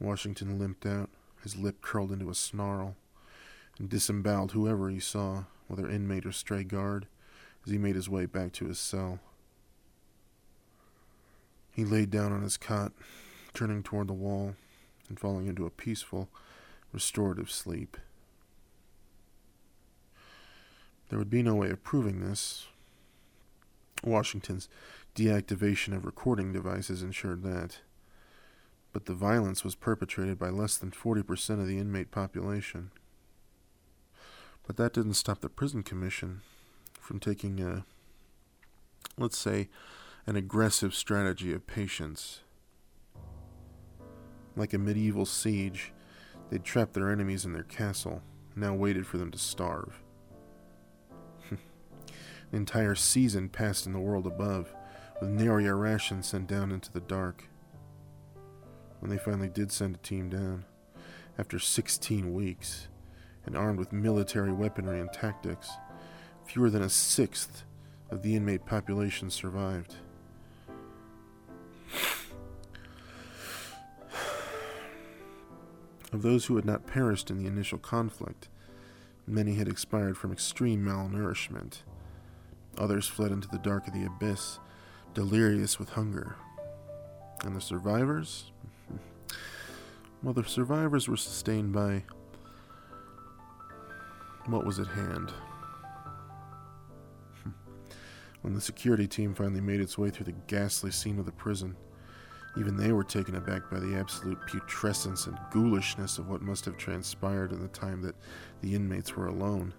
Washington 0.00 0.58
limped 0.58 0.86
out, 0.86 1.10
his 1.42 1.56
lip 1.56 1.80
curled 1.80 2.12
into 2.12 2.30
a 2.30 2.34
snarl, 2.34 2.96
and 3.78 3.88
disemboweled 3.88 4.52
whoever 4.52 4.88
he 4.88 5.00
saw, 5.00 5.44
whether 5.66 5.88
inmate 5.88 6.26
or 6.26 6.32
stray 6.32 6.64
guard, 6.64 7.06
as 7.64 7.72
he 7.72 7.78
made 7.78 7.96
his 7.96 8.08
way 8.08 8.26
back 8.26 8.52
to 8.52 8.66
his 8.66 8.78
cell. 8.78 9.18
He 11.72 11.84
laid 11.84 12.10
down 12.10 12.32
on 12.32 12.42
his 12.42 12.56
cot, 12.56 12.92
turning 13.56 13.82
toward 13.82 14.06
the 14.06 14.12
wall 14.12 14.54
and 15.08 15.18
falling 15.18 15.46
into 15.46 15.64
a 15.64 15.70
peaceful, 15.70 16.28
restorative 16.92 17.50
sleep. 17.50 17.96
There 21.08 21.18
would 21.18 21.30
be 21.30 21.42
no 21.42 21.54
way 21.54 21.70
of 21.70 21.82
proving 21.82 22.20
this. 22.20 22.66
Washington's 24.04 24.68
deactivation 25.14 25.96
of 25.96 26.04
recording 26.04 26.52
devices 26.52 27.02
ensured 27.02 27.42
that. 27.44 27.78
But 28.92 29.06
the 29.06 29.14
violence 29.14 29.64
was 29.64 29.74
perpetrated 29.74 30.38
by 30.38 30.50
less 30.50 30.76
than 30.76 30.90
40% 30.90 31.60
of 31.60 31.66
the 31.66 31.78
inmate 31.78 32.10
population. 32.10 32.90
But 34.66 34.76
that 34.76 34.92
didn't 34.92 35.14
stop 35.14 35.40
the 35.40 35.48
prison 35.48 35.82
commission 35.82 36.42
from 36.92 37.20
taking 37.20 37.60
a, 37.60 37.86
let's 39.16 39.38
say, 39.38 39.68
an 40.26 40.36
aggressive 40.36 40.94
strategy 40.94 41.54
of 41.54 41.66
patience 41.66 42.40
like 44.56 44.72
a 44.72 44.78
medieval 44.78 45.26
siege, 45.26 45.92
they'd 46.50 46.64
trapped 46.64 46.94
their 46.94 47.10
enemies 47.10 47.44
in 47.44 47.52
their 47.52 47.62
castle, 47.62 48.22
and 48.54 48.62
now 48.64 48.74
waited 48.74 49.06
for 49.06 49.18
them 49.18 49.30
to 49.30 49.38
starve. 49.38 50.02
the 51.50 51.56
entire 52.56 52.94
season 52.94 53.48
passed 53.48 53.86
in 53.86 53.92
the 53.92 53.98
world 53.98 54.26
above, 54.26 54.74
with 55.20 55.30
nary 55.30 55.66
a 55.66 55.74
ration 55.74 56.22
sent 56.22 56.46
down 56.46 56.72
into 56.72 56.92
the 56.92 57.00
dark. 57.00 57.48
When 59.00 59.10
they 59.10 59.18
finally 59.18 59.48
did 59.48 59.70
send 59.70 59.94
a 59.94 59.98
team 59.98 60.30
down, 60.30 60.64
after 61.38 61.58
16 61.58 62.32
weeks, 62.32 62.88
and 63.44 63.56
armed 63.56 63.78
with 63.78 63.92
military 63.92 64.52
weaponry 64.52 65.00
and 65.00 65.12
tactics, 65.12 65.70
fewer 66.44 66.70
than 66.70 66.82
a 66.82 66.90
sixth 66.90 67.64
of 68.10 68.22
the 68.22 68.34
inmate 68.34 68.64
population 68.64 69.30
survived. 69.30 69.96
Of 76.16 76.22
those 76.22 76.46
who 76.46 76.56
had 76.56 76.64
not 76.64 76.86
perished 76.86 77.30
in 77.30 77.36
the 77.36 77.46
initial 77.46 77.76
conflict, 77.76 78.48
many 79.26 79.56
had 79.56 79.68
expired 79.68 80.16
from 80.16 80.32
extreme 80.32 80.82
malnourishment. 80.82 81.82
Others 82.78 83.06
fled 83.06 83.32
into 83.32 83.48
the 83.48 83.58
dark 83.58 83.86
of 83.86 83.92
the 83.92 84.06
abyss, 84.06 84.58
delirious 85.12 85.78
with 85.78 85.90
hunger. 85.90 86.36
And 87.44 87.54
the 87.54 87.60
survivors? 87.60 88.50
Well, 90.22 90.32
the 90.32 90.44
survivors 90.44 91.06
were 91.06 91.18
sustained 91.18 91.74
by 91.74 92.04
what 94.46 94.64
was 94.64 94.78
at 94.78 94.86
hand. 94.86 95.34
When 98.40 98.54
the 98.54 98.62
security 98.62 99.06
team 99.06 99.34
finally 99.34 99.60
made 99.60 99.82
its 99.82 99.98
way 99.98 100.08
through 100.08 100.24
the 100.24 100.40
ghastly 100.46 100.90
scene 100.90 101.18
of 101.18 101.26
the 101.26 101.32
prison, 101.32 101.76
even 102.56 102.76
they 102.76 102.92
were 102.92 103.04
taken 103.04 103.36
aback 103.36 103.70
by 103.70 103.78
the 103.78 103.96
absolute 103.96 104.38
putrescence 104.46 105.26
and 105.26 105.38
ghoulishness 105.50 106.18
of 106.18 106.28
what 106.28 106.40
must 106.40 106.64
have 106.64 106.76
transpired 106.76 107.52
in 107.52 107.60
the 107.60 107.68
time 107.68 108.00
that 108.02 108.16
the 108.62 108.74
inmates 108.74 109.14
were 109.14 109.26
alone. 109.26 109.74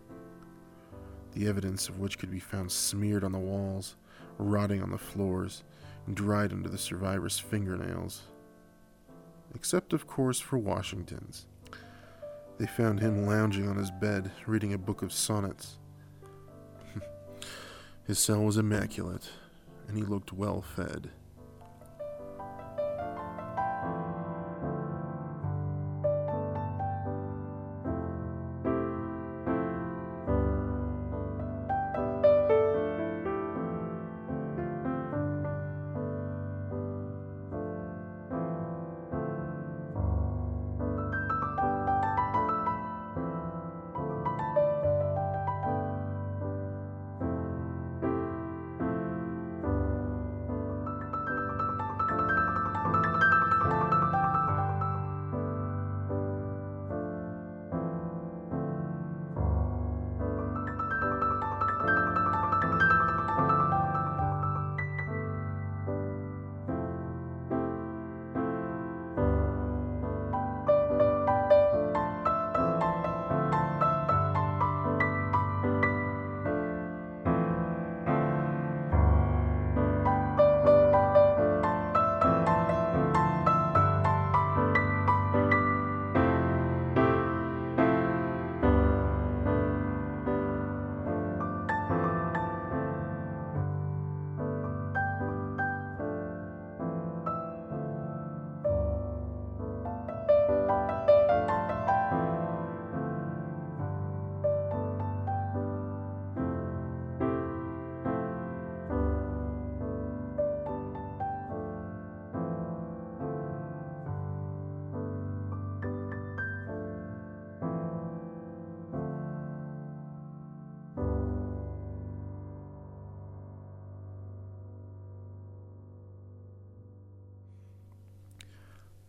The 1.34 1.48
evidence 1.48 1.90
of 1.90 2.00
which 2.00 2.20
could 2.20 2.32
be 2.32 2.40
found 2.40 2.72
smeared 2.72 3.24
on 3.24 3.32
the 3.32 3.40
walls, 3.40 3.96
rotting 4.38 4.82
on 4.82 4.92
the 4.92 4.98
floors, 4.98 5.64
and 6.06 6.16
dried 6.16 6.54
under 6.54 6.70
the 6.70 6.78
survivor's 6.78 7.40
fingernails. 7.40 8.24
Except, 9.56 9.94
of 9.94 10.08
course, 10.08 10.40
for 10.40 10.58
Washington's. 10.58 11.48
They 12.58 12.68
found 12.68 13.00
him 13.00 13.26
lounging 13.26 13.68
on 13.68 13.78
his 13.78 13.92
bed, 13.92 14.32
reading 14.46 14.74
a 14.74 14.78
book 14.78 15.02
of 15.02 15.14
sonnets. 15.14 15.78
his 18.08 18.20
cell 18.20 18.44
was 18.44 18.58
immaculate, 18.58 19.30
and 19.88 19.98
he 19.98 20.04
looked 20.04 20.34
well 20.34 20.62
fed. 20.62 21.10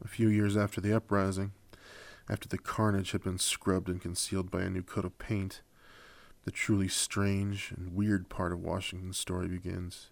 A 0.08 0.10
few 0.10 0.30
years 0.30 0.56
after 0.56 0.80
the 0.80 0.96
uprising, 0.96 1.52
after 2.30 2.48
the 2.48 2.56
carnage 2.56 3.10
had 3.10 3.22
been 3.22 3.38
scrubbed 3.38 3.90
and 3.90 4.00
concealed 4.00 4.50
by 4.50 4.62
a 4.62 4.70
new 4.70 4.82
coat 4.82 5.04
of 5.04 5.18
paint, 5.18 5.60
the 6.44 6.50
truly 6.50 6.88
strange 6.88 7.74
and 7.76 7.94
weird 7.94 8.30
part 8.30 8.52
of 8.52 8.64
Washington's 8.64 9.18
story 9.18 9.48
begins. 9.48 10.08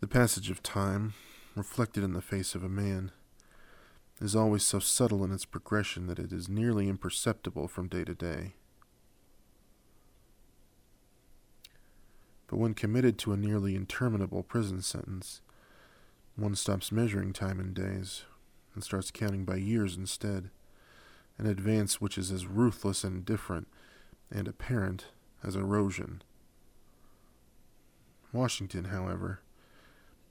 The 0.00 0.06
passage 0.06 0.50
of 0.50 0.62
time, 0.62 1.14
reflected 1.54 2.04
in 2.04 2.12
the 2.12 2.20
face 2.20 2.54
of 2.54 2.62
a 2.62 2.68
man, 2.68 3.10
is 4.20 4.36
always 4.36 4.64
so 4.64 4.80
subtle 4.80 5.24
in 5.24 5.32
its 5.32 5.46
progression 5.46 6.08
that 6.08 6.18
it 6.18 6.30
is 6.30 6.46
nearly 6.46 6.90
imperceptible 6.90 7.68
from 7.68 7.88
day 7.88 8.04
to 8.04 8.14
day. 8.14 8.52
But 12.48 12.58
when 12.58 12.74
committed 12.74 13.16
to 13.20 13.32
a 13.32 13.38
nearly 13.38 13.74
interminable 13.74 14.42
prison 14.42 14.82
sentence, 14.82 15.40
one 16.36 16.54
stops 16.54 16.90
measuring 16.90 17.32
time 17.32 17.60
in 17.60 17.72
days 17.72 18.24
and 18.74 18.82
starts 18.82 19.10
counting 19.10 19.44
by 19.44 19.56
years 19.56 19.96
instead, 19.96 20.50
an 21.38 21.46
advance 21.46 22.00
which 22.00 22.16
is 22.16 22.30
as 22.30 22.46
ruthless 22.46 23.04
and 23.04 23.24
different 23.24 23.68
and 24.30 24.48
apparent 24.48 25.06
as 25.42 25.56
erosion. 25.56 26.22
Washington, 28.32 28.86
however, 28.86 29.40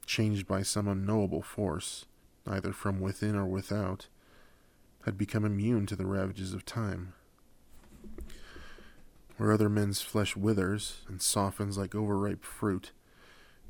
changed 0.06 0.48
by 0.48 0.64
some 0.64 0.88
unknowable 0.88 1.44
force, 1.44 2.06
either 2.48 2.74
from 2.74 3.00
within 3.00 3.36
or 3.36 3.46
without, 3.46 4.08
had 5.06 5.18
become 5.18 5.46
immune 5.46 5.86
to 5.86 5.96
the 5.96 6.06
ravages 6.06 6.54
of 6.54 6.66
time. 6.66 7.14
Where 9.38 9.52
other 9.52 9.70
men's 9.70 10.02
flesh 10.02 10.36
withers 10.36 11.02
and 11.08 11.22
softens 11.22 11.78
like 11.78 11.96
overripe 11.96 12.44
fruit, 12.44 12.92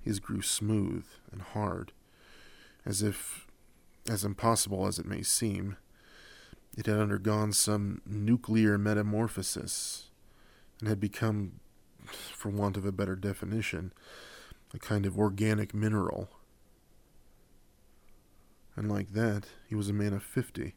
his 0.01 0.19
grew 0.19 0.41
smooth 0.41 1.05
and 1.31 1.41
hard, 1.41 1.91
as 2.85 3.01
if, 3.01 3.47
as 4.09 4.23
impossible 4.23 4.87
as 4.87 4.99
it 4.99 5.05
may 5.05 5.21
seem, 5.21 5.77
it 6.77 6.85
had 6.85 6.97
undergone 6.97 7.51
some 7.51 8.01
nuclear 8.05 8.77
metamorphosis 8.77 10.09
and 10.79 10.87
had 10.89 10.99
become, 10.99 11.59
for 12.05 12.49
want 12.49 12.77
of 12.77 12.85
a 12.85 12.91
better 12.91 13.15
definition, 13.15 13.93
a 14.73 14.79
kind 14.79 15.05
of 15.05 15.19
organic 15.19 15.73
mineral. 15.73 16.29
And 18.75 18.89
like 18.89 19.13
that, 19.13 19.47
he 19.67 19.75
was 19.75 19.89
a 19.89 19.93
man 19.93 20.13
of 20.13 20.23
fifty, 20.23 20.75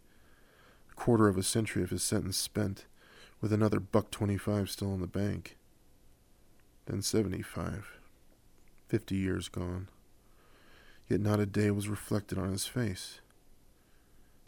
a 0.90 0.94
quarter 0.94 1.28
of 1.28 1.38
a 1.38 1.44
century 1.44 1.82
of 1.82 1.90
his 1.90 2.02
sentence 2.02 2.36
spent, 2.36 2.86
with 3.40 3.52
another 3.52 3.78
buck 3.78 4.10
twenty-five 4.10 4.68
still 4.68 4.92
in 4.94 5.00
the 5.00 5.06
bank. 5.06 5.56
Then 6.86 7.02
seventy-five, 7.02 8.00
fifty 8.88 9.14
years 9.14 9.48
gone. 9.48 9.88
Yet 11.08 11.20
not 11.20 11.40
a 11.40 11.46
day 11.46 11.70
was 11.70 11.88
reflected 11.88 12.38
on 12.38 12.50
his 12.50 12.66
face. 12.66 13.20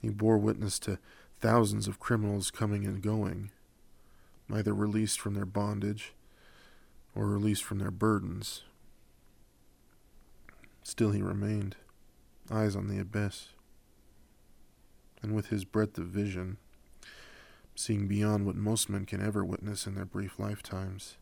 He 0.01 0.09
bore 0.09 0.38
witness 0.38 0.79
to 0.81 0.99
thousands 1.40 1.87
of 1.87 2.01
criminals 2.01 2.51
coming 2.51 2.85
and 2.87 3.03
going, 3.03 3.51
either 4.53 4.73
released 4.73 5.21
from 5.21 5.35
their 5.35 5.47
bondage 5.47 6.14
or 7.14 7.27
released 7.27 7.64
from 7.64 7.79
their 7.79 7.90
burdens. 7.90 8.62
Still 10.83 11.11
he 11.11 11.23
remained, 11.23 11.77
eyes 12.51 12.77
on 12.77 12.88
the 12.88 13.01
abyss. 13.01 13.49
And 15.23 15.35
with 15.35 15.49
his 15.49 15.64
breadth 15.64 15.99
of 15.99 16.07
vision, 16.07 16.59
seeing 17.75 18.07
beyond 18.07 18.47
what 18.47 18.55
most 18.55 18.88
men 18.88 19.05
can 19.05 19.21
ever 19.21 19.45
witness 19.45 19.87
in 19.87 19.95
their 19.95 20.05
brief 20.05 20.38
lifetimes, 20.38 21.16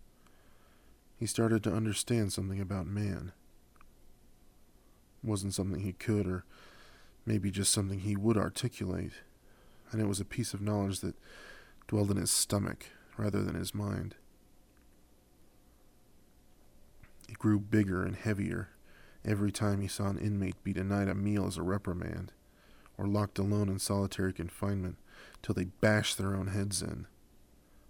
he 1.16 1.26
started 1.26 1.62
to 1.64 1.72
understand 1.72 2.32
something 2.32 2.60
about 2.60 2.86
man. 2.86 3.32
Wasn't 5.24 5.54
something 5.54 5.80
he 5.80 5.92
could, 5.92 6.26
or 6.26 6.44
maybe 7.24 7.50
just 7.50 7.72
something 7.72 8.00
he 8.00 8.14
would 8.14 8.36
articulate, 8.36 9.12
and 9.90 10.00
it 10.00 10.06
was 10.06 10.20
a 10.20 10.24
piece 10.24 10.52
of 10.52 10.60
knowledge 10.60 11.00
that 11.00 11.16
dwelled 11.88 12.10
in 12.10 12.18
his 12.18 12.30
stomach 12.30 12.86
rather 13.16 13.42
than 13.42 13.54
his 13.54 13.74
mind. 13.74 14.16
It 17.28 17.38
grew 17.38 17.58
bigger 17.58 18.04
and 18.04 18.14
heavier 18.14 18.68
every 19.24 19.50
time 19.50 19.80
he 19.80 19.88
saw 19.88 20.08
an 20.08 20.18
inmate 20.18 20.62
be 20.62 20.72
denied 20.72 21.08
a 21.08 21.14
meal 21.14 21.46
as 21.46 21.56
a 21.56 21.62
reprimand, 21.62 22.32
or 22.98 23.06
locked 23.06 23.38
alone 23.38 23.68
in 23.68 23.78
solitary 23.78 24.32
confinement 24.32 24.98
till 25.42 25.54
they 25.54 25.64
bashed 25.64 26.18
their 26.18 26.34
own 26.34 26.48
heads 26.48 26.82
in, 26.82 27.06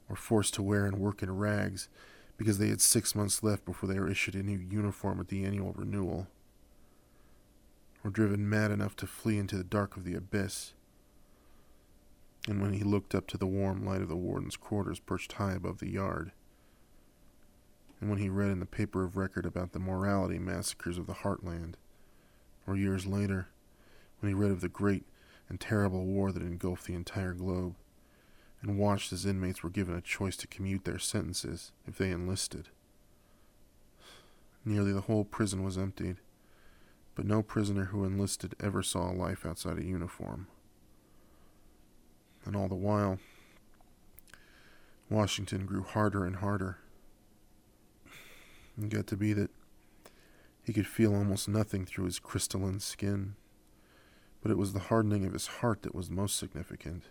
or 0.08 0.16
forced 0.16 0.54
to 0.54 0.62
wear 0.62 0.86
and 0.86 0.98
work 0.98 1.22
in 1.22 1.36
rags 1.36 1.88
because 2.36 2.58
they 2.58 2.68
had 2.68 2.80
six 2.80 3.14
months 3.14 3.42
left 3.42 3.64
before 3.64 3.88
they 3.88 3.98
were 3.98 4.10
issued 4.10 4.34
a 4.34 4.42
new 4.42 4.58
uniform 4.58 5.20
at 5.20 5.28
the 5.28 5.44
annual 5.44 5.72
renewal, 5.76 6.28
or 8.04 8.10
driven 8.10 8.48
mad 8.48 8.70
enough 8.70 8.94
to 8.96 9.06
flee 9.06 9.38
into 9.38 9.56
the 9.56 9.64
dark 9.64 9.96
of 9.96 10.04
the 10.04 10.14
abyss. 10.14 10.74
And 12.46 12.60
when 12.60 12.74
he 12.74 12.84
looked 12.84 13.14
up 13.14 13.26
to 13.28 13.38
the 13.38 13.46
warm 13.46 13.86
light 13.86 14.02
of 14.02 14.08
the 14.08 14.16
warden's 14.16 14.56
quarters 14.56 15.00
perched 15.00 15.32
high 15.32 15.54
above 15.54 15.78
the 15.78 15.90
yard, 15.90 16.32
and 18.00 18.10
when 18.10 18.18
he 18.18 18.28
read 18.28 18.50
in 18.50 18.60
the 18.60 18.66
paper 18.66 19.02
of 19.02 19.16
record 19.16 19.46
about 19.46 19.72
the 19.72 19.78
morality 19.78 20.38
massacres 20.38 20.98
of 20.98 21.06
the 21.06 21.14
heartland, 21.14 21.74
or 22.66 22.76
years 22.76 23.06
later, 23.06 23.48
when 24.20 24.28
he 24.28 24.34
read 24.34 24.50
of 24.50 24.60
the 24.60 24.68
great 24.68 25.04
and 25.48 25.58
terrible 25.58 26.04
war 26.04 26.30
that 26.30 26.42
engulfed 26.42 26.86
the 26.86 26.94
entire 26.94 27.32
globe, 27.32 27.74
and 28.60 28.78
watched 28.78 29.12
as 29.12 29.24
inmates 29.24 29.62
were 29.62 29.70
given 29.70 29.94
a 29.94 30.02
choice 30.02 30.36
to 30.36 30.46
commute 30.46 30.84
their 30.84 30.98
sentences 30.98 31.72
if 31.86 31.96
they 31.96 32.10
enlisted. 32.10 32.68
Nearly 34.66 34.92
the 34.92 35.02
whole 35.02 35.24
prison 35.24 35.62
was 35.62 35.78
emptied, 35.78 36.16
but 37.14 37.26
no 37.26 37.42
prisoner 37.42 37.86
who 37.86 38.04
enlisted 38.04 38.54
ever 38.60 38.82
saw 38.82 39.10
a 39.10 39.14
life 39.14 39.46
outside 39.46 39.78
a 39.78 39.84
uniform. 39.84 40.46
And 42.44 42.56
all 42.56 42.68
the 42.68 42.74
while, 42.74 43.18
Washington 45.08 45.64
grew 45.66 45.82
harder 45.82 46.24
and 46.24 46.36
harder. 46.36 46.78
It 48.80 48.88
got 48.88 49.06
to 49.08 49.16
be 49.16 49.32
that 49.32 49.50
he 50.64 50.72
could 50.72 50.86
feel 50.86 51.14
almost 51.14 51.48
nothing 51.48 51.84
through 51.84 52.06
his 52.06 52.18
crystalline 52.18 52.80
skin, 52.80 53.34
but 54.42 54.50
it 54.50 54.58
was 54.58 54.72
the 54.72 54.80
hardening 54.80 55.24
of 55.24 55.32
his 55.32 55.46
heart 55.46 55.82
that 55.82 55.94
was 55.94 56.10
most 56.10 56.36
significant. 56.36 57.04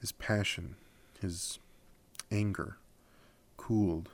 His 0.00 0.12
passion, 0.12 0.76
his 1.20 1.58
anger, 2.30 2.76
cooled 3.56 4.10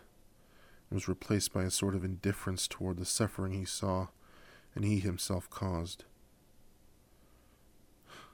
was 0.95 1.09
replaced 1.09 1.53
by 1.53 1.65
a 1.65 1.71
sort 1.71 1.97
of 1.97 2.05
indifference 2.05 2.69
toward 2.69 2.97
the 2.97 3.05
suffering 3.05 3.53
he 3.53 3.65
saw 3.65 4.07
and 4.75 4.85
he 4.85 5.01
himself 5.01 5.51
caused. 5.51 6.05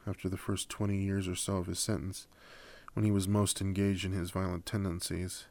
After 0.07 0.29
the 0.29 0.37
first 0.37 0.69
twenty 0.69 0.99
years 0.99 1.27
or 1.27 1.35
so 1.35 1.57
of 1.57 1.67
his 1.67 1.79
sentence, 1.79 2.27
when 2.93 3.05
he 3.05 3.11
was 3.11 3.27
most 3.27 3.61
engaged 3.61 4.05
in 4.05 4.13
his 4.13 4.31
violent 4.31 4.67
tendencies, 4.67 5.47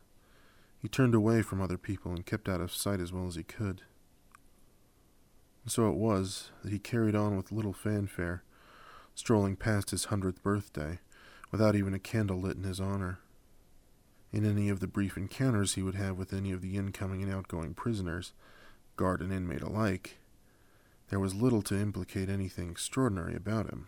he 0.81 0.87
turned 0.87 1.15
away 1.15 1.41
from 1.41 1.61
other 1.61 1.77
people 1.77 2.11
and 2.11 2.25
kept 2.25 2.47
out 2.47 2.61
of 2.61 2.71
sight 2.71 2.99
as 2.99 3.11
well 3.11 3.27
as 3.27 3.35
he 3.35 3.43
could. 3.43 3.81
And 5.63 5.71
so 5.71 5.89
it 5.89 5.95
was 5.95 6.51
that 6.63 6.71
he 6.71 6.79
carried 6.79 7.15
on 7.15 7.35
with 7.35 7.51
little 7.51 7.73
fanfare, 7.73 8.43
strolling 9.15 9.55
past 9.55 9.91
his 9.91 10.05
hundredth 10.05 10.41
birthday, 10.43 10.99
without 11.51 11.75
even 11.75 11.93
a 11.93 11.99
candle 11.99 12.39
lit 12.39 12.55
in 12.57 12.63
his 12.63 12.79
honor. 12.79 13.19
In 14.31 14.45
any 14.45 14.69
of 14.69 14.79
the 14.79 14.87
brief 14.87 15.17
encounters 15.17 15.73
he 15.73 15.81
would 15.81 15.95
have 15.95 16.17
with 16.17 16.33
any 16.33 16.51
of 16.51 16.61
the 16.61 16.77
incoming 16.77 17.23
and 17.23 17.33
outgoing 17.33 17.73
prisoners, 17.73 18.33
guard 18.95 19.21
and 19.21 19.33
inmate 19.33 19.61
alike, 19.61 20.17
there 21.09 21.19
was 21.19 21.33
little 21.33 21.63
to 21.63 21.79
implicate 21.79 22.29
anything 22.29 22.69
extraordinary 22.69 23.35
about 23.35 23.67
him. 23.67 23.87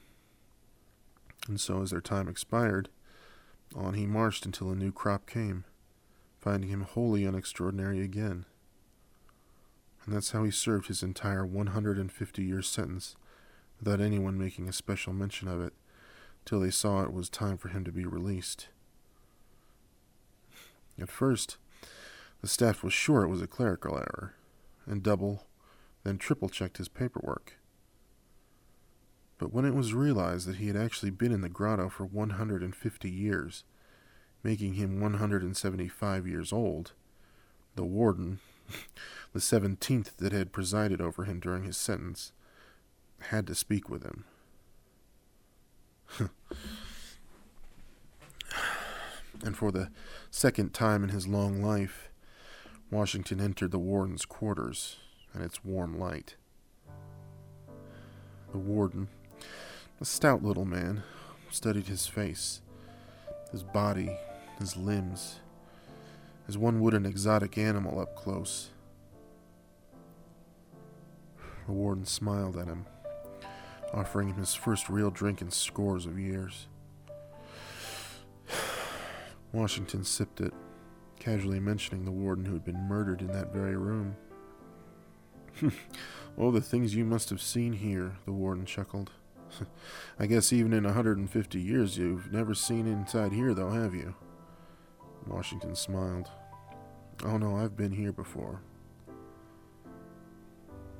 And 1.48 1.60
so, 1.60 1.82
as 1.82 1.92
their 1.92 2.02
time 2.02 2.28
expired, 2.28 2.90
on 3.76 3.94
he 3.94 4.06
marched 4.06 4.46
until 4.46 4.72
a 4.72 4.76
new 4.76 4.92
crop 4.92 5.28
came 5.28 5.66
finding 6.42 6.72
him 6.72 6.82
wholly 6.82 7.22
unextraordinary 7.22 8.04
again. 8.04 8.46
And 10.04 10.16
that's 10.16 10.32
how 10.32 10.44
he 10.44 10.52
served 10.52 10.88
his 10.88 11.04
entire 11.04 11.46
150 11.46 12.44
year 12.44 12.64
sentence, 12.64 13.16
without 13.80 14.02
anyone 14.02 14.38
making 14.38 14.68
a 14.68 14.74
special 14.74 15.14
mention 15.14 15.48
of 15.48 15.62
it, 15.62 15.74
till 16.44 16.60
they 16.60 16.72
saw 16.72 17.04
it 17.04 17.14
was 17.14 17.30
time 17.30 17.58
for 17.58 17.70
him 17.70 17.86
to 17.86 17.92
be 17.92 18.06
released. 18.06 18.70
At 21.02 21.10
first, 21.10 21.58
the 22.42 22.48
staff 22.48 22.84
was 22.84 22.94
sure 22.94 23.24
it 23.24 23.30
was 23.30 23.42
a 23.42 23.48
clerical 23.48 23.98
error, 23.98 24.36
and 24.86 25.02
double, 25.02 25.48
then 26.04 26.18
triple 26.18 26.50
checked 26.50 26.78
his 26.78 26.88
paperwork. 26.88 27.58
But 29.38 29.52
when 29.52 29.66
it 29.66 29.74
was 29.74 29.94
realized 29.94 30.48
that 30.48 30.58
he 30.58 30.68
had 30.68 30.78
actually 30.78 31.10
been 31.10 31.32
in 31.32 31.42
the 31.42 31.50
grotto 31.50 31.90
for 31.90 32.06
150 32.06 33.10
years, 33.10 33.64
making 34.44 34.74
him 34.74 35.00
175 35.00 36.28
years 36.28 36.52
old. 36.52 36.94
The 37.76 37.86
warden, 37.86 38.40
the 39.34 39.40
17th 39.40 40.18
that 40.18 40.32
had 40.32 40.52
presided 40.52 41.02
over 41.02 41.26
him 41.26 41.40
during 41.40 41.64
his 41.64 41.78
sentence, 41.78 42.32
had 43.20 43.48
to 43.48 43.56
speak 43.56 43.90
with 43.90 44.04
him. 44.04 44.26
and 49.44 49.58
for 49.58 49.72
the 49.72 49.90
second 50.30 50.74
time 50.74 51.04
in 51.04 51.10
his 51.10 51.28
long 51.28 51.62
life, 51.62 52.10
Washington 52.90 53.40
entered 53.40 53.72
the 53.72 53.80
warden's 53.80 54.26
quarters 54.26 54.98
and 55.34 55.44
its 55.44 55.64
warm 55.64 55.98
light. 55.98 56.36
The 58.52 58.58
warden, 58.58 59.08
a 60.00 60.06
stout 60.06 60.44
little 60.44 60.66
man, 60.66 61.04
studied 61.50 61.88
his 61.88 62.08
face, 62.08 62.62
his 63.52 63.64
body, 63.64 64.18
his 64.60 64.76
limbs, 64.76 65.40
as 66.48 66.58
one 66.58 66.82
would 66.82 66.94
an 66.94 67.06
exotic 67.06 67.58
animal 67.58 68.00
up 68.00 68.16
close. 68.16 68.72
The 71.66 71.72
warden 71.72 72.06
smiled 72.06 72.58
at 72.58 72.68
him, 72.68 72.86
offering 73.94 74.28
him 74.30 74.38
his 74.38 74.54
first 74.54 74.90
real 74.90 75.12
drink 75.12 75.42
in 75.42 75.52
scores 75.52 76.06
of 76.06 76.20
years. 76.20 76.68
Washington 79.54 80.04
sipped 80.04 80.42
it, 80.42 80.54
casually 81.20 81.60
mentioning 81.60 82.06
the 82.06 82.12
warden 82.12 82.46
who 82.46 82.54
had 82.54 82.64
been 82.64 82.88
murdered 82.88 83.22
in 83.22 83.28
that 83.28 83.54
very 83.54 83.76
room. 83.76 84.16
oh, 86.38 86.52
the 86.52 86.62
things 86.62 86.96
you 86.96 87.04
must 87.04 87.30
have 87.30 87.42
seen 87.42 87.74
here, 87.74 88.18
the 88.26 88.32
warden 88.32 88.66
chuckled. 88.66 89.12
I 90.20 90.26
guess 90.26 90.54
even 90.54 90.74
in 90.74 90.86
a 90.86 90.90
150 90.90 91.60
years 91.60 91.98
you've 91.98 92.32
never 92.32 92.54
seen 92.54 92.88
inside 92.88 93.34
here, 93.34 93.54
though, 93.54 93.72
have 93.72 93.94
you? 93.94 94.16
Washington 95.28 95.76
smiled. 95.76 96.30
Oh 97.24 97.38
no, 97.38 97.56
I've 97.58 97.76
been 97.76 97.92
here 97.92 98.12
before. 98.12 98.62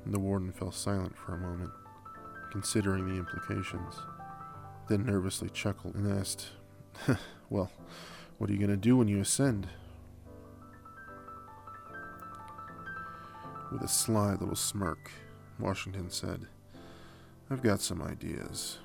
The 0.06 0.18
warden 0.18 0.52
fell 0.52 0.72
silent 0.72 1.16
for 1.16 1.34
a 1.34 1.38
moment, 1.38 1.70
considering 2.50 3.08
the 3.08 3.18
implications, 3.18 3.94
then 4.88 5.06
nervously 5.06 5.48
chuckled 5.50 5.94
and 5.94 6.18
asked, 6.18 6.48
Well, 7.50 7.70
what 8.42 8.50
are 8.50 8.54
you 8.54 8.58
going 8.58 8.70
to 8.70 8.76
do 8.76 8.96
when 8.96 9.06
you 9.06 9.20
ascend? 9.20 9.68
With 13.70 13.82
a 13.82 13.86
sly 13.86 14.32
little 14.32 14.56
smirk, 14.56 15.12
Washington 15.60 16.10
said, 16.10 16.48
I've 17.48 17.62
got 17.62 17.80
some 17.80 18.02
ideas. 18.02 18.80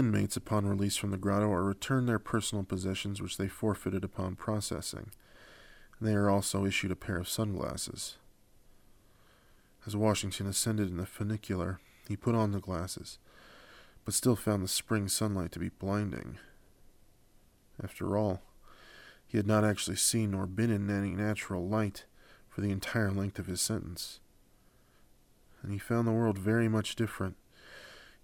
Inmates, 0.00 0.36
upon 0.36 0.66
release 0.66 0.96
from 0.96 1.10
the 1.10 1.18
grotto, 1.18 1.52
are 1.52 1.62
returned 1.62 2.08
their 2.08 2.18
personal 2.18 2.64
possessions 2.64 3.20
which 3.20 3.36
they 3.36 3.48
forfeited 3.48 4.02
upon 4.02 4.34
processing. 4.34 5.10
And 5.98 6.08
they 6.08 6.14
are 6.14 6.30
also 6.30 6.64
issued 6.64 6.90
a 6.90 6.96
pair 6.96 7.18
of 7.18 7.28
sunglasses. 7.28 8.16
As 9.86 9.94
Washington 9.94 10.46
ascended 10.46 10.88
in 10.88 10.96
the 10.96 11.06
funicular, 11.06 11.80
he 12.08 12.16
put 12.16 12.34
on 12.34 12.52
the 12.52 12.60
glasses, 12.60 13.18
but 14.04 14.14
still 14.14 14.36
found 14.36 14.64
the 14.64 14.68
spring 14.68 15.06
sunlight 15.06 15.52
to 15.52 15.58
be 15.58 15.68
blinding. 15.68 16.38
After 17.82 18.16
all, 18.16 18.42
he 19.26 19.36
had 19.36 19.46
not 19.46 19.64
actually 19.64 19.96
seen 19.96 20.32
nor 20.32 20.46
been 20.46 20.70
in 20.70 20.90
any 20.90 21.10
natural 21.10 21.68
light 21.68 22.04
for 22.48 22.62
the 22.62 22.70
entire 22.70 23.10
length 23.10 23.38
of 23.38 23.46
his 23.46 23.60
sentence. 23.60 24.20
And 25.62 25.70
he 25.70 25.78
found 25.78 26.08
the 26.08 26.12
world 26.12 26.38
very 26.38 26.68
much 26.68 26.96
different, 26.96 27.36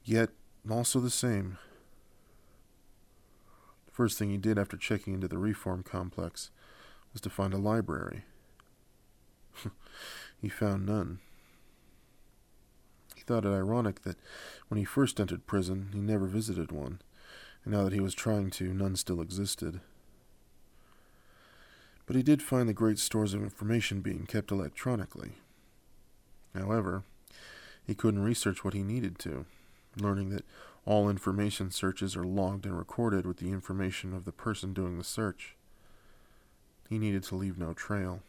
yet 0.02 0.30
also 0.68 1.00
the 1.00 1.10
same. 1.10 1.58
First 3.96 4.18
thing 4.18 4.28
he 4.28 4.36
did 4.36 4.58
after 4.58 4.76
checking 4.76 5.14
into 5.14 5.26
the 5.26 5.38
reform 5.38 5.82
complex 5.82 6.50
was 7.14 7.22
to 7.22 7.30
find 7.30 7.54
a 7.54 7.56
library. 7.56 8.24
he 10.38 10.50
found 10.50 10.84
none. 10.84 11.20
He 13.14 13.22
thought 13.22 13.46
it 13.46 13.48
ironic 13.48 14.02
that 14.02 14.18
when 14.68 14.76
he 14.76 14.84
first 14.84 15.18
entered 15.18 15.46
prison, 15.46 15.88
he 15.94 15.98
never 15.98 16.26
visited 16.26 16.72
one, 16.72 17.00
and 17.64 17.72
now 17.72 17.84
that 17.84 17.94
he 17.94 18.00
was 18.00 18.14
trying 18.14 18.50
to, 18.50 18.74
none 18.74 18.96
still 18.96 19.22
existed. 19.22 19.80
But 22.04 22.16
he 22.16 22.22
did 22.22 22.42
find 22.42 22.68
the 22.68 22.74
great 22.74 22.98
stores 22.98 23.32
of 23.32 23.42
information 23.42 24.02
being 24.02 24.26
kept 24.26 24.50
electronically. 24.50 25.36
However, 26.54 27.04
he 27.86 27.94
couldn't 27.94 28.22
research 28.22 28.62
what 28.62 28.74
he 28.74 28.82
needed 28.82 29.18
to 29.20 29.46
learning 29.96 30.28
that 30.28 30.44
all 30.86 31.10
information 31.10 31.72
searches 31.72 32.16
are 32.16 32.24
logged 32.24 32.64
and 32.64 32.78
recorded 32.78 33.26
with 33.26 33.38
the 33.38 33.50
information 33.50 34.14
of 34.14 34.24
the 34.24 34.32
person 34.32 34.72
doing 34.72 34.96
the 34.96 35.04
search. 35.04 35.56
He 36.88 36.98
needed 36.98 37.24
to 37.24 37.34
leave 37.34 37.58
no 37.58 37.72
trail. 37.72 38.20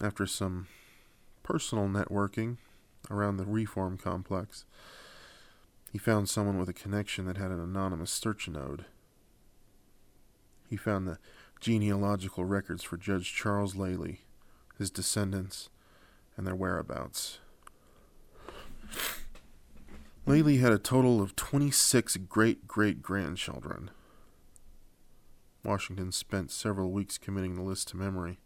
After 0.00 0.24
some 0.24 0.68
personal 1.42 1.88
networking 1.88 2.58
around 3.10 3.36
the 3.36 3.44
reform 3.44 3.98
complex, 3.98 4.64
he 5.90 5.98
found 5.98 6.28
someone 6.28 6.58
with 6.58 6.68
a 6.68 6.72
connection 6.72 7.26
that 7.26 7.36
had 7.36 7.50
an 7.50 7.60
anonymous 7.60 8.12
search 8.12 8.48
node. 8.48 8.84
He 10.70 10.76
found 10.76 11.06
the 11.06 11.18
genealogical 11.60 12.44
records 12.44 12.84
for 12.84 12.96
Judge 12.96 13.34
Charles 13.34 13.74
Lely, 13.74 14.20
his 14.78 14.90
descendants, 14.90 15.68
and 16.36 16.46
their 16.46 16.54
whereabouts. 16.54 17.40
Lely 20.24 20.58
had 20.58 20.72
a 20.72 20.78
total 20.78 21.20
of 21.20 21.34
26 21.34 22.16
great 22.28 22.68
great 22.68 23.02
grandchildren. 23.02 23.90
Washington 25.64 26.12
spent 26.12 26.50
several 26.50 26.92
weeks 26.92 27.18
committing 27.18 27.56
the 27.56 27.62
list 27.62 27.88
to 27.88 27.96
memory 27.96 28.38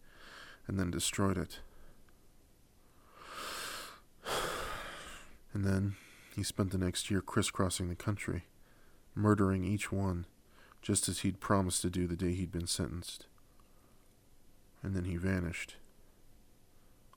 and 0.66 0.78
then 0.78 0.90
destroyed 0.90 1.36
it. 1.36 1.60
And 5.52 5.64
then 5.64 5.96
he 6.34 6.42
spent 6.42 6.70
the 6.70 6.78
next 6.78 7.10
year 7.10 7.20
crisscrossing 7.20 7.88
the 7.88 7.94
country, 7.94 8.44
murdering 9.14 9.64
each 9.64 9.90
one, 9.90 10.26
just 10.82 11.08
as 11.08 11.20
he'd 11.20 11.40
promised 11.40 11.82
to 11.82 11.90
do 11.90 12.06
the 12.06 12.16
day 12.16 12.34
he'd 12.34 12.52
been 12.52 12.66
sentenced. 12.66 13.26
And 14.82 14.94
then 14.94 15.04
he 15.04 15.16
vanished. 15.16 15.76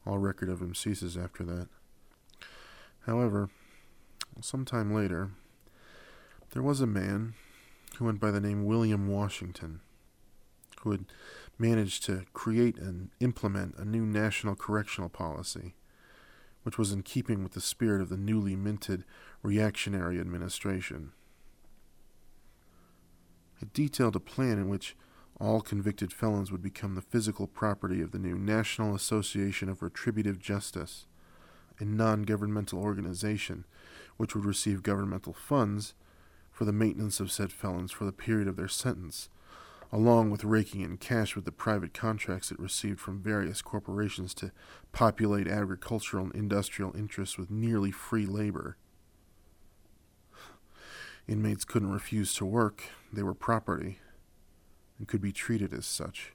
All 0.06 0.18
record 0.18 0.50
of 0.50 0.62
him 0.62 0.74
ceases 0.74 1.18
after 1.18 1.44
that. 1.44 1.68
However, 3.06 3.50
sometime 4.42 4.94
later, 4.94 5.32
there 6.52 6.64
was 6.64 6.82
a 6.82 6.88
man 6.88 7.34
who 7.98 8.06
went 8.06 8.20
by 8.20 8.32
the 8.32 8.40
name 8.40 8.66
William 8.66 9.08
Washington, 9.08 9.82
who 10.82 10.92
had 10.92 11.06
managed 11.58 12.06
to 12.06 12.26
create 12.34 12.78
and 12.78 13.10
implement 13.20 13.76
a 13.78 13.86
new 13.86 14.06
national 14.06 14.56
correctional 14.56 15.10
policy, 15.10 15.76
which 16.64 16.78
was 16.78 16.92
in 16.92 17.04
keeping 17.04 17.44
with 17.44 17.54
the 17.54 17.62
spirit 17.62 18.02
of 18.02 18.10
the 18.10 18.18
newly 18.18 18.56
minted 18.56 19.04
reactionary 19.44 20.20
administration. 20.20 21.12
It 23.62 23.74
detailed 23.74 24.16
a 24.16 24.22
plan 24.22 24.58
in 24.58 24.70
which 24.70 24.96
all 25.40 25.62
convicted 25.62 26.12
felons 26.12 26.52
would 26.52 26.62
become 26.62 26.96
the 26.96 27.02
physical 27.02 27.48
property 27.48 28.02
of 28.02 28.12
the 28.12 28.20
new 28.20 28.38
National 28.38 28.96
Association 28.96 29.70
of 29.70 29.82
Retributive 29.82 30.40
Justice, 30.40 31.06
a 31.80 31.86
non 31.86 32.24
governmental 32.24 32.80
organization 32.80 33.66
which 34.20 34.36
would 34.36 34.44
receive 34.44 34.84
governmental 34.84 35.32
funds 35.32 35.94
for 36.52 36.66
the 36.66 36.74
maintenance 36.74 37.22
of 37.22 37.32
said 37.32 37.54
felons 37.54 37.90
for 37.90 38.04
the 38.04 38.12
period 38.12 38.50
of 38.50 38.58
their 38.58 38.68
sentence, 38.68 39.30
along 39.94 40.30
with 40.30 40.44
raking 40.44 40.82
in 40.82 40.98
cash 40.98 41.38
with 41.38 41.46
the 41.46 41.54
private 41.54 41.94
contracts 41.94 42.52
it 42.52 42.60
received 42.60 43.00
from 43.00 43.22
various 43.22 43.62
corporations 43.62 44.34
to 44.34 44.52
populate 44.92 45.48
agricultural 45.48 46.26
and 46.26 46.36
industrial 46.36 46.94
interests 46.98 47.38
with 47.38 47.50
nearly 47.50 47.92
free 47.92 48.26
labor. 48.26 48.76
Inmates 51.26 51.64
couldn't 51.64 51.94
refuse 51.94 52.34
to 52.34 52.46
work, 52.46 52.84
they 53.14 53.24
were 53.24 53.34
property, 53.34 54.00
and 54.98 55.08
could 55.08 55.22
be 55.22 55.32
treated 55.32 55.74
as 55.74 55.86
such. 55.86 56.34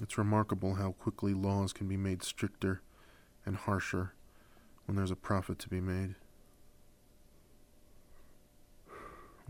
It's 0.00 0.16
remarkable 0.16 0.76
how 0.76 0.92
quickly 0.92 1.34
laws 1.34 1.74
can 1.74 1.88
be 1.88 1.98
made 1.98 2.22
stricter 2.22 2.80
and 3.44 3.54
harsher 3.54 4.14
when 4.86 4.96
there's 4.96 5.10
a 5.10 5.16
profit 5.16 5.58
to 5.58 5.68
be 5.68 5.82
made. 5.82 6.14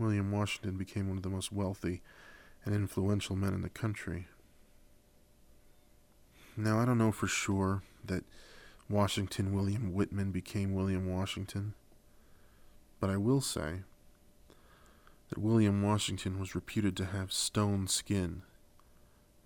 William 0.03 0.31
Washington 0.31 0.77
became 0.77 1.07
one 1.07 1.17
of 1.17 1.23
the 1.23 1.29
most 1.29 1.51
wealthy 1.51 2.01
and 2.65 2.75
influential 2.75 3.35
men 3.35 3.53
in 3.53 3.61
the 3.61 3.69
country. 3.69 4.27
Now, 6.57 6.79
I 6.79 6.85
don't 6.85 6.97
know 6.97 7.11
for 7.11 7.27
sure 7.27 7.81
that 8.05 8.23
Washington 8.89 9.53
William 9.53 9.93
Whitman 9.93 10.31
became 10.31 10.73
William 10.73 11.11
Washington, 11.11 11.73
but 12.99 13.09
I 13.09 13.17
will 13.17 13.41
say 13.41 13.79
that 15.29 15.37
William 15.39 15.81
Washington 15.81 16.39
was 16.39 16.53
reputed 16.53 16.95
to 16.97 17.05
have 17.05 17.31
stone 17.31 17.87
skin 17.87 18.43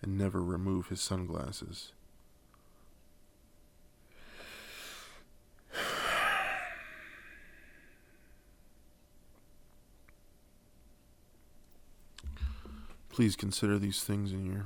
and 0.01 0.17
never 0.17 0.43
remove 0.43 0.87
his 0.87 1.01
sunglasses. 1.01 1.93
Please 13.17 13.35
consider 13.35 13.77
these 13.79 14.03
things 14.03 14.31
in 14.31 14.45
your. 14.45 14.65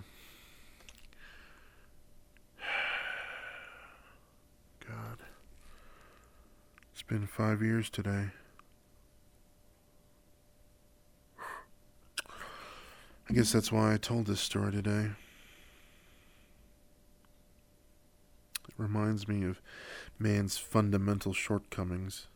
God. 4.85 5.19
It's 6.91 7.03
been 7.03 7.27
five 7.27 7.61
years 7.61 7.89
today. 7.89 8.25
I 13.29 13.33
guess 13.33 13.53
that's 13.53 13.71
why 13.71 13.93
I 13.93 13.97
told 13.97 14.27
this 14.27 14.41
story 14.41 14.73
today. 14.73 15.11
It 18.67 18.73
reminds 18.75 19.29
me 19.29 19.45
of 19.45 19.61
man's 20.19 20.57
fundamental 20.57 21.31
shortcomings. 21.31 22.27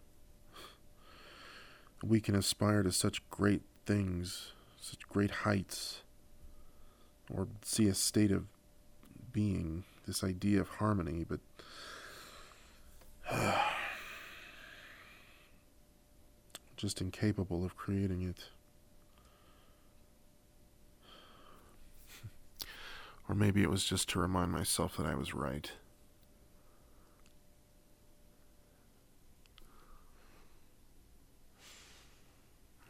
We 2.01 2.21
can 2.21 2.36
aspire 2.36 2.84
to 2.84 2.93
such 2.93 3.30
great 3.30 3.63
things, 3.86 4.54
such 4.80 5.06
great 5.10 5.32
heights, 5.32 6.04
or 7.33 7.47
see 7.63 7.88
a 7.88 7.93
state 7.93 8.31
of 8.31 8.45
being, 9.31 9.83
this 10.07 10.23
idea 10.23 10.61
of 10.61 10.69
harmony, 10.69 11.25
but 11.27 11.39
just 16.77 17.01
incapable 17.01 17.65
of 17.65 17.75
creating 17.75 18.21
it. 18.21 18.45
Or 23.27 23.33
maybe 23.33 23.63
it 23.63 23.71
was 23.71 23.83
just 23.83 24.07
to 24.09 24.19
remind 24.19 24.51
myself 24.51 24.97
that 24.97 25.07
I 25.07 25.15
was 25.15 25.33
right. 25.33 25.71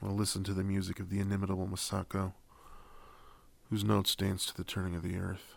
Well, 0.02 0.13
listen 0.13 0.43
to 0.43 0.54
the 0.54 0.63
music 0.63 1.00
of 1.00 1.10
the 1.10 1.19
inimitable 1.19 1.67
Masako, 1.67 2.34
whose 3.69 3.84
notes 3.84 4.15
dance 4.15 4.45
to 4.45 4.56
the 4.56 4.63
turning 4.63 4.95
of 4.95 5.04
the 5.04 5.17
earth. 5.17 5.56